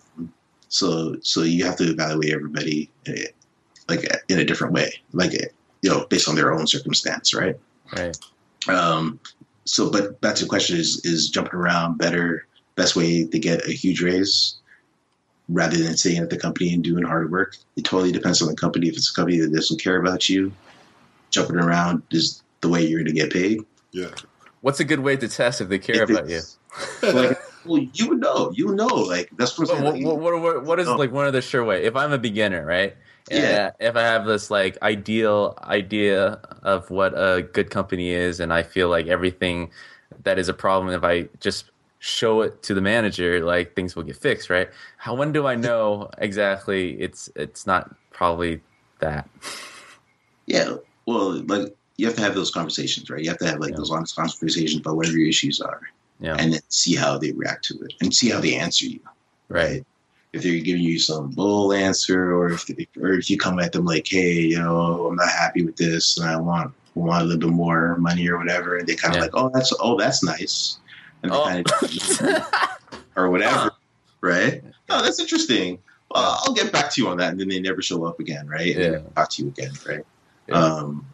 [0.69, 3.27] so so you have to evaluate everybody eh,
[3.89, 5.47] like in a different way, like eh,
[5.81, 7.55] you know, based on their own circumstance, right?
[7.95, 8.17] Right.
[8.67, 9.19] Um,
[9.65, 12.47] so, but back to the question: is is jumping around better?
[12.75, 14.55] Best way to get a huge raise,
[15.49, 17.55] rather than staying at the company and doing hard work.
[17.75, 18.87] It totally depends on the company.
[18.87, 20.51] If it's a company that doesn't care about you,
[21.29, 23.59] jumping around is the way you're going to get paid.
[23.91, 24.09] yeah.
[24.61, 26.39] What's a good way to test if they care If about you?
[27.01, 28.49] like, well, you know.
[28.55, 28.87] You know.
[28.87, 30.05] Like that's what What, saying.
[30.05, 31.83] what, what, what, what is like one of the sure way?
[31.83, 32.95] If I'm a beginner, right?
[33.29, 33.37] Yeah.
[33.37, 38.39] And uh, If I have this like ideal idea of what a good company is,
[38.39, 39.69] and I feel like everything
[40.23, 41.65] that is a problem, if I just
[42.03, 44.69] show it to the manager, like things will get fixed, right?
[44.97, 48.59] How when do I know exactly it's it's not probably
[48.99, 49.29] that?
[50.45, 50.75] Yeah,
[51.05, 53.23] well, like you have to have those conversations, right?
[53.23, 53.77] You have to have like Yeah.
[53.77, 55.79] those honest conversations about whatever your issues are,
[56.19, 56.35] Yeah.
[56.37, 58.99] and then see how they react to it, and see how they answer you.
[59.47, 59.85] Right.
[60.33, 63.71] If they're giving you some bull answer, or if they, or if you come at
[63.71, 67.25] them like, "Hey, you know, I'm not happy with this, and I want want a
[67.25, 69.23] little bit more money or whatever," and they kind of Yeah.
[69.23, 70.79] like, "Oh, that's oh, that's nice,"
[71.23, 71.43] and Oh.
[71.45, 72.45] kind of
[73.15, 73.71] or whatever,
[74.21, 74.61] right?
[74.89, 75.79] Oh, that's interesting.
[76.11, 78.47] Well, I'll get back to you on that, and then they never show up again,
[78.47, 78.75] right?
[78.75, 78.89] And Yeah.
[78.91, 80.05] never talk to you again, right?
[80.47, 80.63] Yeah.
[80.63, 81.07] Um,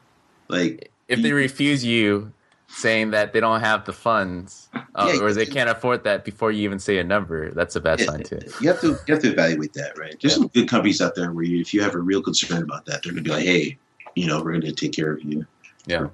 [0.49, 2.33] like if they refuse you
[2.67, 6.51] saying that they don't have the funds uh, Yeah, or they can't afford that before
[6.51, 8.39] you even say a number, that's a bad Yeah, sign too.
[8.59, 10.15] You have to you have to evaluate that, right?
[10.21, 10.39] There's Yeah.
[10.39, 13.03] some good companies out there where you, if you have a real concern about that,
[13.03, 13.77] they're gonna be like, hey,
[14.15, 15.45] you know, we're gonna take care of you.
[15.85, 16.07] Yeah.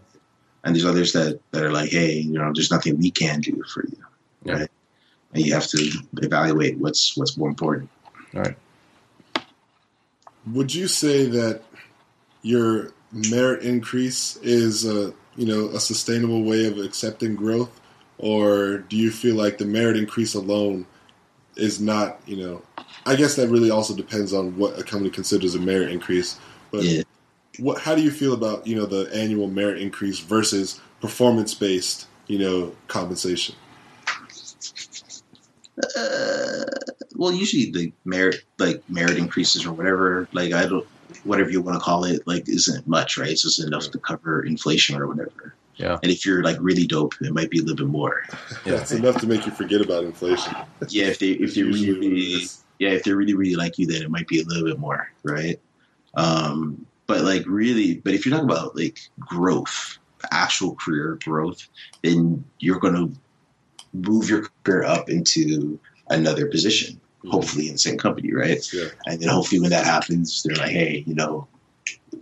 [0.66, 3.64] And there's others that that are like, hey, you know, there's nothing we can do
[3.72, 3.98] for you,
[4.44, 4.54] Yeah.
[4.54, 4.70] right?
[5.34, 5.92] And you have to
[6.22, 7.90] evaluate what's what's more important.
[8.34, 8.58] All right.
[10.52, 11.62] Would you say that
[12.42, 17.80] your merit increase is a you know a sustainable way of accepting growth,
[18.18, 20.86] or do you feel like the merit increase alone
[21.56, 22.62] is not you know?
[23.06, 26.40] I guess that really also depends on what a company considers a merit increase.
[26.72, 27.04] But Yeah.
[27.60, 32.08] What how do you feel about you know the annual merit increase versus performance based
[32.28, 33.56] you know compensation?
[35.98, 36.64] Uh,
[37.16, 40.88] well, usually the merit like merit increases or whatever, like I don't
[41.24, 43.32] whatever you want to call it, like isn't much, right?
[43.32, 45.56] It's just enough to cover inflation or whatever.
[45.76, 45.98] Yeah.
[46.02, 48.24] And if you're like really dope, it might be a little bit more.
[48.66, 48.76] Yeah.
[48.76, 50.56] It's enough to make you forget about inflation.
[50.88, 52.48] Yeah, if they if they really Usually what it really
[52.80, 55.12] yeah, if they really really like you, then it might be a little bit more,
[55.24, 55.60] right?
[56.16, 59.98] Um, but like really, but if you're talking about like growth,
[60.32, 61.68] actual career growth,
[62.04, 63.12] then you're going to
[63.94, 65.80] move your career up into
[66.10, 67.00] another position,
[67.30, 68.58] hopefully in the same company, right?
[69.06, 71.48] And then hopefully when that happens, they're like, hey, you know,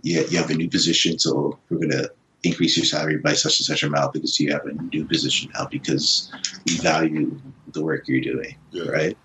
[0.02, 2.12] you, you have a new position, so we're going to
[2.42, 5.66] increase your salary by such and such amount because you have a new position now
[5.66, 6.30] because
[6.66, 7.40] we value
[7.72, 8.90] the work you're doing Yeah.
[8.90, 9.18] right?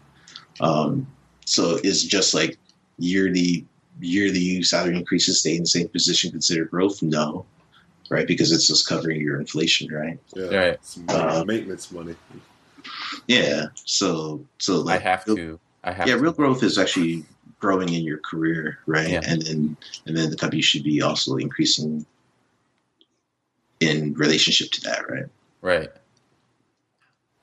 [0.61, 1.05] Um,
[1.45, 2.57] so it's just like
[2.97, 3.65] yearly
[3.99, 7.01] yearly you salary increases stay in the same position considered growth?
[7.01, 7.45] No.
[8.09, 8.25] right?
[8.25, 10.17] Because it's just covering your inflation, right?
[10.35, 10.73] Yeah, Right.
[10.73, 12.15] It's money, Uh, maintenance money.
[13.27, 13.67] Yeah.
[13.85, 15.59] So so like I have real- to.
[15.83, 16.19] I have yeah, to.
[16.21, 17.23] real growth is actually
[17.59, 19.09] growing in your career, right?
[19.09, 19.21] Yeah.
[19.25, 19.77] And then
[20.07, 22.05] and then the company should be also increasing
[23.79, 25.25] in relationship to that, right?
[25.61, 25.89] Right.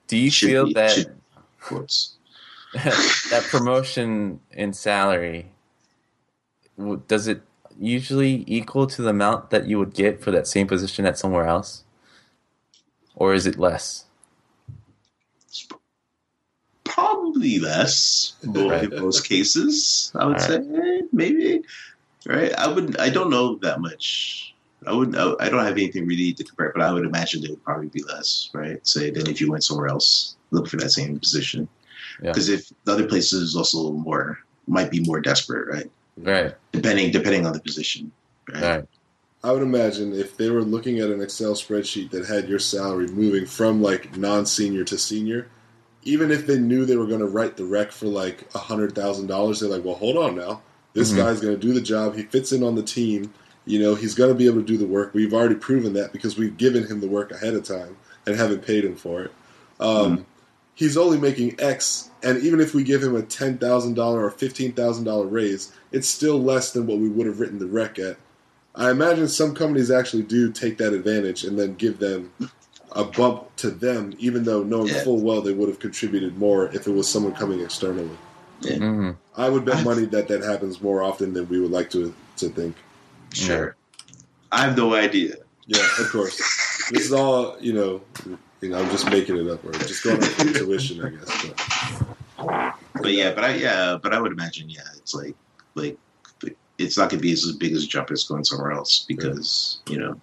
[0.08, 1.12] Do you Should feel be- that should-
[1.60, 2.14] Quotes.
[2.74, 5.50] that promotion in salary w-
[7.08, 7.42] does it
[7.78, 11.46] usually equal to the amount that you would get for that same position at somewhere
[11.46, 11.84] else,
[13.14, 14.04] or is it less?
[16.84, 18.84] Probably less Right.
[18.90, 20.10] in most cases.
[20.14, 21.62] I would All say maybe.
[22.26, 22.52] Right.
[22.54, 22.98] I wouldn't.
[22.98, 24.54] I don't know that much.
[24.86, 25.16] I wouldn't.
[25.16, 27.88] I, I don't have anything really to compare, but I would imagine it would probably
[27.88, 28.84] be less, right?
[28.86, 31.68] Say than if you went somewhere else, look for that same position.
[32.22, 32.30] Yeah.
[32.30, 35.90] Because if the other places also more might be more desperate, right?
[36.16, 36.54] Right.
[36.72, 38.12] Depending depending on the position,
[38.52, 38.62] right?
[38.62, 38.84] Right.
[39.44, 43.06] I would imagine if they were looking at an Excel spreadsheet that had your salary
[43.06, 45.48] moving from like non-senior to senior,
[46.02, 48.94] even if they knew they were going to write the req for like a hundred
[48.94, 50.62] thousand dollars, they're like, "Well, hold on now.
[50.94, 51.16] This Mhm.
[51.16, 52.16] guy's going to do the job.
[52.16, 53.32] He fits in on the team.
[53.66, 55.12] You know, he's going to be able to do the work.
[55.12, 57.96] We've already proven that because we've given him the work ahead of time
[58.26, 59.32] and haven't paid him for it.
[59.80, 60.24] Um,
[60.74, 64.30] He's only making X, and even if we give him a ten thousand dollar or
[64.30, 67.98] fifteen thousand dollar raise, it's still less than what we would have written the req
[67.98, 68.16] at.
[68.74, 72.30] I imagine some companies actually do take that advantage and then give them
[72.92, 75.02] a bump to them, even though knowing Yeah.
[75.04, 78.16] full well they would have contributed more if it was someone coming externally.
[78.62, 82.14] hmm I would bet money that that happens more often than we would like to
[82.38, 82.74] to think.
[83.32, 83.76] Sure.
[84.52, 85.36] I have no idea.
[85.66, 86.36] Yeah, of course.
[86.90, 88.00] this is all you know.
[88.62, 91.30] You know, I'm just making it up or just going off of intuition, I guess.
[92.38, 95.34] But But yeah, but I yeah, but I would imagine yeah, it's like
[95.76, 95.98] like
[96.78, 99.98] it's not gonna be as big as a jump as going somewhere else because you
[99.98, 100.20] know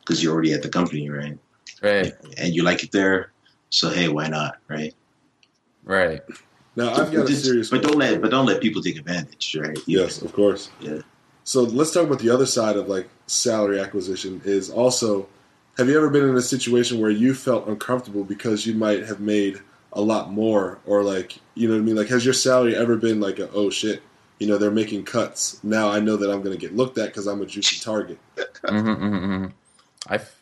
[0.00, 1.38] because you're already at the company, right?
[1.82, 2.12] Right.
[2.36, 3.32] And you like it there,
[3.70, 4.94] so hey, why not, right?
[5.84, 6.22] Right.
[6.76, 7.70] now I've got but, a just- serious.
[7.70, 9.76] but don't let but don't let people take advantage, right?
[9.86, 10.70] You Yes, of course.
[10.80, 11.00] Yeah.
[11.44, 14.40] So let's talk about the other side of like salary acquisition.
[14.44, 15.28] Is also,
[15.76, 19.20] have you ever been in a situation where you felt uncomfortable because you might have
[19.20, 19.60] made
[19.92, 21.96] a lot more, or like you know what I mean?
[21.96, 24.02] Like, has your salary ever been like, a, oh shit,
[24.38, 25.62] you know they're making cuts.
[25.64, 28.18] Now I know that I'm going to get looked at because I'm a juicy target.
[28.66, 29.46] hmm hmm hmm
[30.08, 30.16] I.
[30.16, 30.40] f-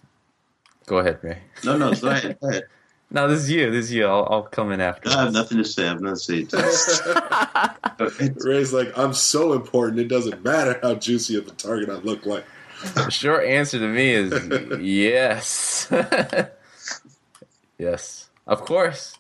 [0.87, 1.39] Go ahead, Ray.
[1.65, 2.37] No, no, go ahead.
[2.41, 2.65] Go ahead.
[3.15, 3.71] No, this is you.
[3.71, 4.07] This is you.
[4.07, 5.11] I'll, I'll come in after.
[5.11, 5.85] I have nothing to say.
[5.85, 6.63] I have nothing to say.
[6.63, 8.49] Just, go.
[8.49, 10.01] Ray's like, I'm so important.
[10.01, 12.47] It doesn't matter how juicy of a target I look like.
[12.95, 14.33] The short answer to me is
[14.81, 15.89] yes.
[17.79, 18.31] yes.
[18.47, 19.19] Of course.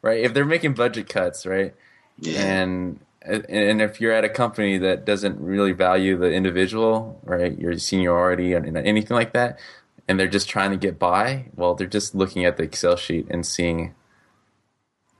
[0.00, 0.20] Right?
[0.20, 1.74] If they're making budget cuts, right?
[2.20, 2.40] Yeah.
[2.40, 7.78] And and if you're at a company that doesn't really value the individual, right, your
[7.78, 9.58] seniority and, and anything like that,
[10.06, 13.26] and they're just trying to get by, well, they're just looking at the Excel sheet
[13.30, 13.94] and seeing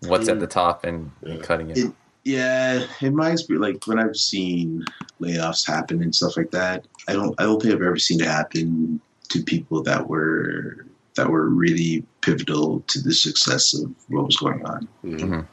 [0.07, 1.45] what's at the top and, and Yeah.
[1.45, 1.79] cutting it.
[1.79, 1.93] It-
[2.27, 4.83] Yeah, in my experience, like when I've seen
[5.21, 8.27] layoffs happen and stuff like that, I don't, I don't think I've ever seen it
[8.27, 8.99] happen
[9.29, 10.87] to people that were
[11.17, 14.89] that were really pivotal to the success of what was going on.
[15.05, 15.47] Mhm.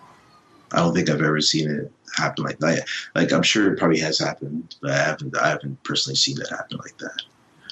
[0.74, 2.86] I don't think I've ever seen it happen like that.
[3.16, 6.50] Like I'm sure it probably has happened, but I haven't, I haven't personally seen it
[6.50, 7.22] happen like that.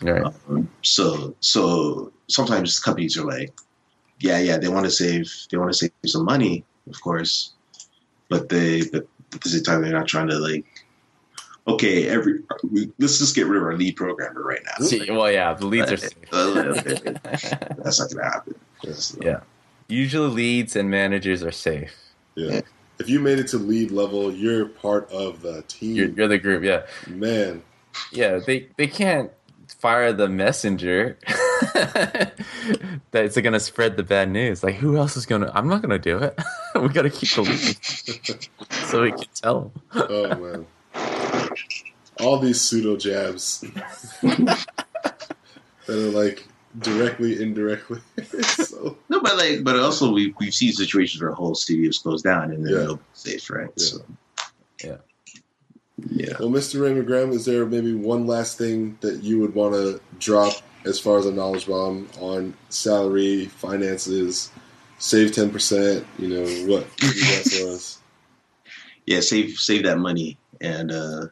[0.02, 0.34] Right.
[0.50, 3.54] Um, so so sometimes companies are like,
[4.20, 7.54] yeah, yeah, they want to save they want to save some money, of course,
[8.30, 10.66] but they but at the same time they're not trying to like,
[11.68, 12.39] okay, every
[12.72, 14.86] we, let's just get rid of our lead programmer right now.
[14.86, 16.14] See, well, yeah, the leads are safe.
[16.32, 18.56] That's not gonna happen.
[19.22, 19.41] Yeah.
[19.88, 21.95] Usually, leads and managers are safe.
[22.36, 22.62] Yeah.
[23.00, 25.95] If you made it to lead level, you're part of the team.
[25.95, 27.64] You're, you're the group, yeah, Man,
[28.12, 28.39] yeah.
[28.45, 29.32] They they can't
[29.68, 31.18] fire the messenger
[33.12, 34.64] that's going to spread the bad news.
[34.64, 35.58] Like, who else is going to?
[35.58, 36.38] I'm not going to do it.
[36.76, 39.82] we got to keep the lead so we can tell them.
[40.10, 40.68] oh man,
[42.20, 43.62] all these pseudo jabs
[44.22, 44.68] that
[45.88, 46.45] are like
[46.78, 47.99] directly, indirectly.
[48.41, 52.51] so No, but like, but also we we've seen situations where whole studios close down
[52.51, 52.80] and then Yeah.
[52.80, 53.70] they'll safe, right?
[53.76, 53.86] Yeah.
[53.86, 54.05] So,
[54.84, 54.97] Yeah.
[56.09, 56.34] yeah.
[56.39, 56.82] Well, Mr.
[56.82, 60.53] Raymond Graham, is there maybe one last thing that you would want to drop
[60.86, 64.51] as far as a knowledge bomb on salary, finances,
[64.99, 66.05] save 10%?
[66.20, 67.99] You know, what what you got for us?
[69.05, 71.26] yeah, save save that money and uh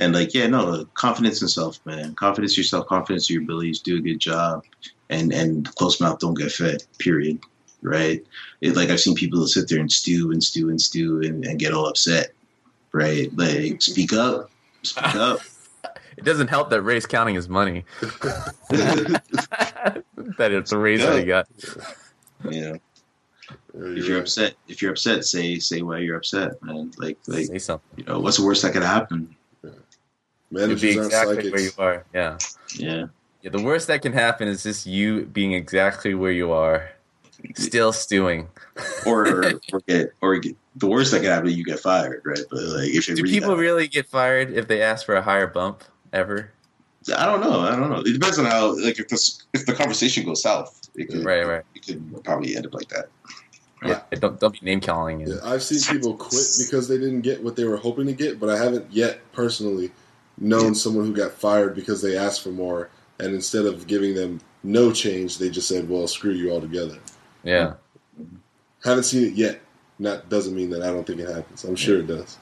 [0.00, 2.14] and like yeah, no, confidence in self, man.
[2.14, 4.64] Confidence in yourself, confidence in your abilities, do a good job,
[5.10, 6.82] and and close mouth don't get fed.
[6.98, 7.38] Period.
[7.82, 8.26] Right?
[8.62, 11.44] It, like I've seen people that sit there and stew and stew and stew and,
[11.44, 12.32] and get all upset.
[12.92, 13.30] Right?
[13.36, 14.50] Like speak up,
[14.82, 15.40] speak up.
[16.16, 17.84] it doesn't help that Ray's counting his money.
[18.00, 19.22] that
[20.38, 21.46] it's a raise that he got.
[22.50, 22.78] You know,
[23.74, 26.90] if you're upset, if you're upset, say say why you're upset, man.
[26.96, 27.98] Like like Say something.
[27.98, 29.36] you know, what's the worst that could happen?
[30.50, 32.04] You'll be exactly where you are.
[32.12, 32.38] Yeah.
[32.76, 33.06] Yeah.
[33.42, 33.50] Yeah.
[33.50, 36.90] The worst that can happen is just you being exactly where you are,
[37.54, 38.48] still stewing.
[39.04, 42.38] Or or, or get or get the worst that can happen, you get fired, right?
[42.50, 45.46] But like if Do really people really get fired if they ask for a higher
[45.46, 45.84] bump
[46.14, 46.50] ever?
[47.14, 47.60] I don't know.
[47.60, 48.00] I don't know.
[48.00, 51.46] It depends on how like if this if the conversation goes south, it could Right,
[51.46, 51.62] right.
[51.74, 53.08] it could probably end up like that.
[53.84, 54.00] Yeah.
[54.12, 55.20] Don't don't be name calling.
[55.20, 58.38] Yeah, I've seen people quit because they didn't get what they were hoping to get,
[58.38, 59.90] but I haven't yet personally
[60.38, 64.40] known someone who got fired because they asked for more, and instead of giving them
[64.62, 66.98] no change, they just said, "Well, screw you altogether."
[67.44, 67.74] Yeah.
[68.84, 69.60] Haven't seen it yet.
[70.00, 71.64] That doesn't mean that I don't think it happens.
[71.64, 72.38] I'm sure it does.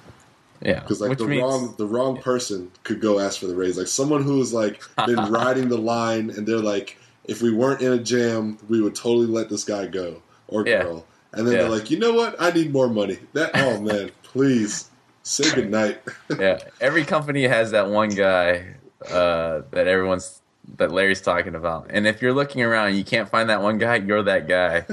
[0.63, 0.81] Yeah.
[0.81, 3.77] Because like Which the means- wrong the wrong person could go ask for the raise.
[3.79, 7.81] Like someone who has like been riding the line, and they're like, if we weren't
[7.83, 10.83] in a jam, we would totally let this guy go or Yeah.
[10.85, 11.05] girl.
[11.33, 11.63] And then Yeah.
[11.63, 12.37] they're like, you know what?
[12.41, 13.19] I need more money.
[13.35, 14.88] That oh man, please
[15.29, 16.01] say goodnight.
[16.39, 18.75] yeah, every company has that one guy
[19.11, 20.41] uh, that everyone's
[20.77, 21.87] that Larry's talking about.
[21.91, 23.97] And if you're looking around, you can't find that one guy.
[23.97, 24.85] You're that guy.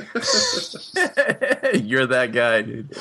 [1.78, 2.96] you're that guy, dude.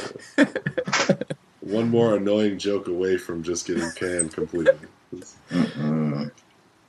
[1.61, 4.89] One more annoying joke away from just getting canned completely.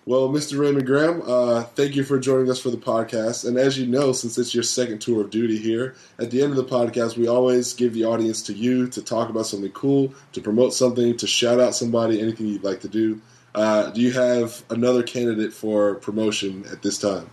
[0.07, 0.59] Well, Mr.
[0.59, 3.47] Raymond Graham, uh, thank you for joining us for the podcast.
[3.47, 6.51] And as you know, since it's your second tour of duty here, at the end
[6.51, 10.13] of the podcast, we always give the audience to you to talk about something cool,
[10.33, 13.19] to promote something, to shout out somebody, anything you'd like to do.
[13.55, 17.27] Uh, do you have another candidate for promotion at this time?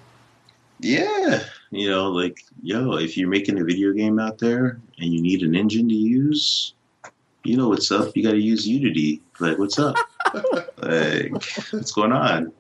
[0.81, 1.45] Yeah.
[1.70, 5.43] You know, like, yo, if you're making a video game out there and you need
[5.43, 6.73] an engine to use,
[7.45, 8.16] you know what's up.
[8.16, 9.20] You got to use Unity.
[9.41, 9.95] Like, what's up?
[10.79, 12.53] Like, what's going on?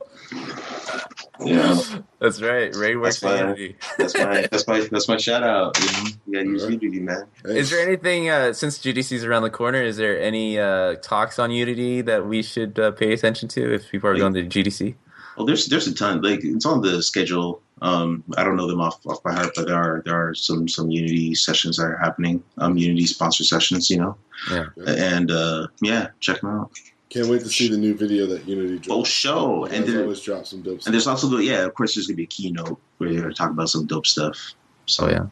[1.40, 1.82] Know,
[2.20, 2.74] That's right.
[2.74, 3.48] Ray works That's fine.
[3.48, 3.76] Unity.
[3.98, 5.78] that's my that's my that's my shout out.
[5.78, 6.10] You, know?
[6.26, 7.26] you got to use Unity, man.
[7.44, 9.82] Is there anything uh, since GDC's around the corner?
[9.82, 13.90] Is there any uh, talks on Unity that we should uh, pay attention to if
[13.90, 14.94] people are going to GDC?
[15.36, 16.22] Well, there's there's a ton.
[16.22, 17.62] Like it's on the schedule.
[17.80, 20.68] Um, I don't know them off off by heart, but there are there are some
[20.68, 22.42] some Unity sessions that are happening.
[22.58, 24.16] Um, Unity sponsor sessions, you know.
[24.50, 24.66] Yeah.
[24.86, 26.70] And uh, yeah, check them out.
[27.12, 28.88] Can't wait to see the new video that Unity drops.
[28.90, 30.86] Oh, show and and there, always drop some dope stuff.
[30.86, 31.60] and there's also the yeah.
[31.66, 34.54] Of course, there's gonna be a keynote where they're gonna talk about some dope stuff.
[34.86, 35.26] So Oh yeah.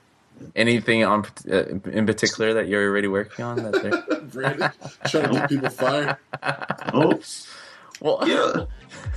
[0.57, 3.57] Anything on uh, in particular that you're already working on?
[3.63, 4.71] That they're- Brandon,
[5.07, 6.17] trying to get people fired.
[6.93, 7.19] Oh,
[8.01, 8.65] well, yeah.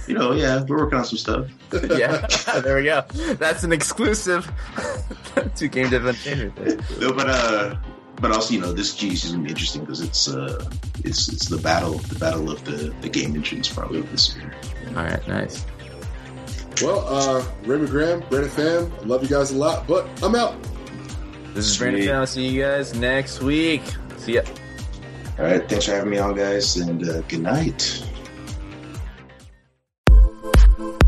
[0.07, 1.47] You know, yeah, we're working on some stuff.
[1.97, 2.27] yeah,
[2.61, 3.03] there we go.
[3.35, 4.49] That's an exclusive
[5.55, 6.99] to Game Dev Unchained right there.
[6.99, 7.75] No, but uh,
[8.21, 10.63] but also you know this GDC is gonna be interesting because it's uh,
[11.03, 14.53] it's it's the battle the battle of the the game engines probably this year.
[14.89, 15.65] All right, nice.
[16.81, 20.55] Well, uh, Raymond Graham, Brandon Pham, I love you guys a lot, but I'm out.
[21.53, 22.01] This is Brandon.
[22.01, 22.09] Sweet.
[22.09, 22.15] Pham.
[22.15, 23.83] I'll see you guys next week.
[24.17, 24.41] See ya.
[25.37, 28.03] All right, thanks for having me on, guys, and uh, good night.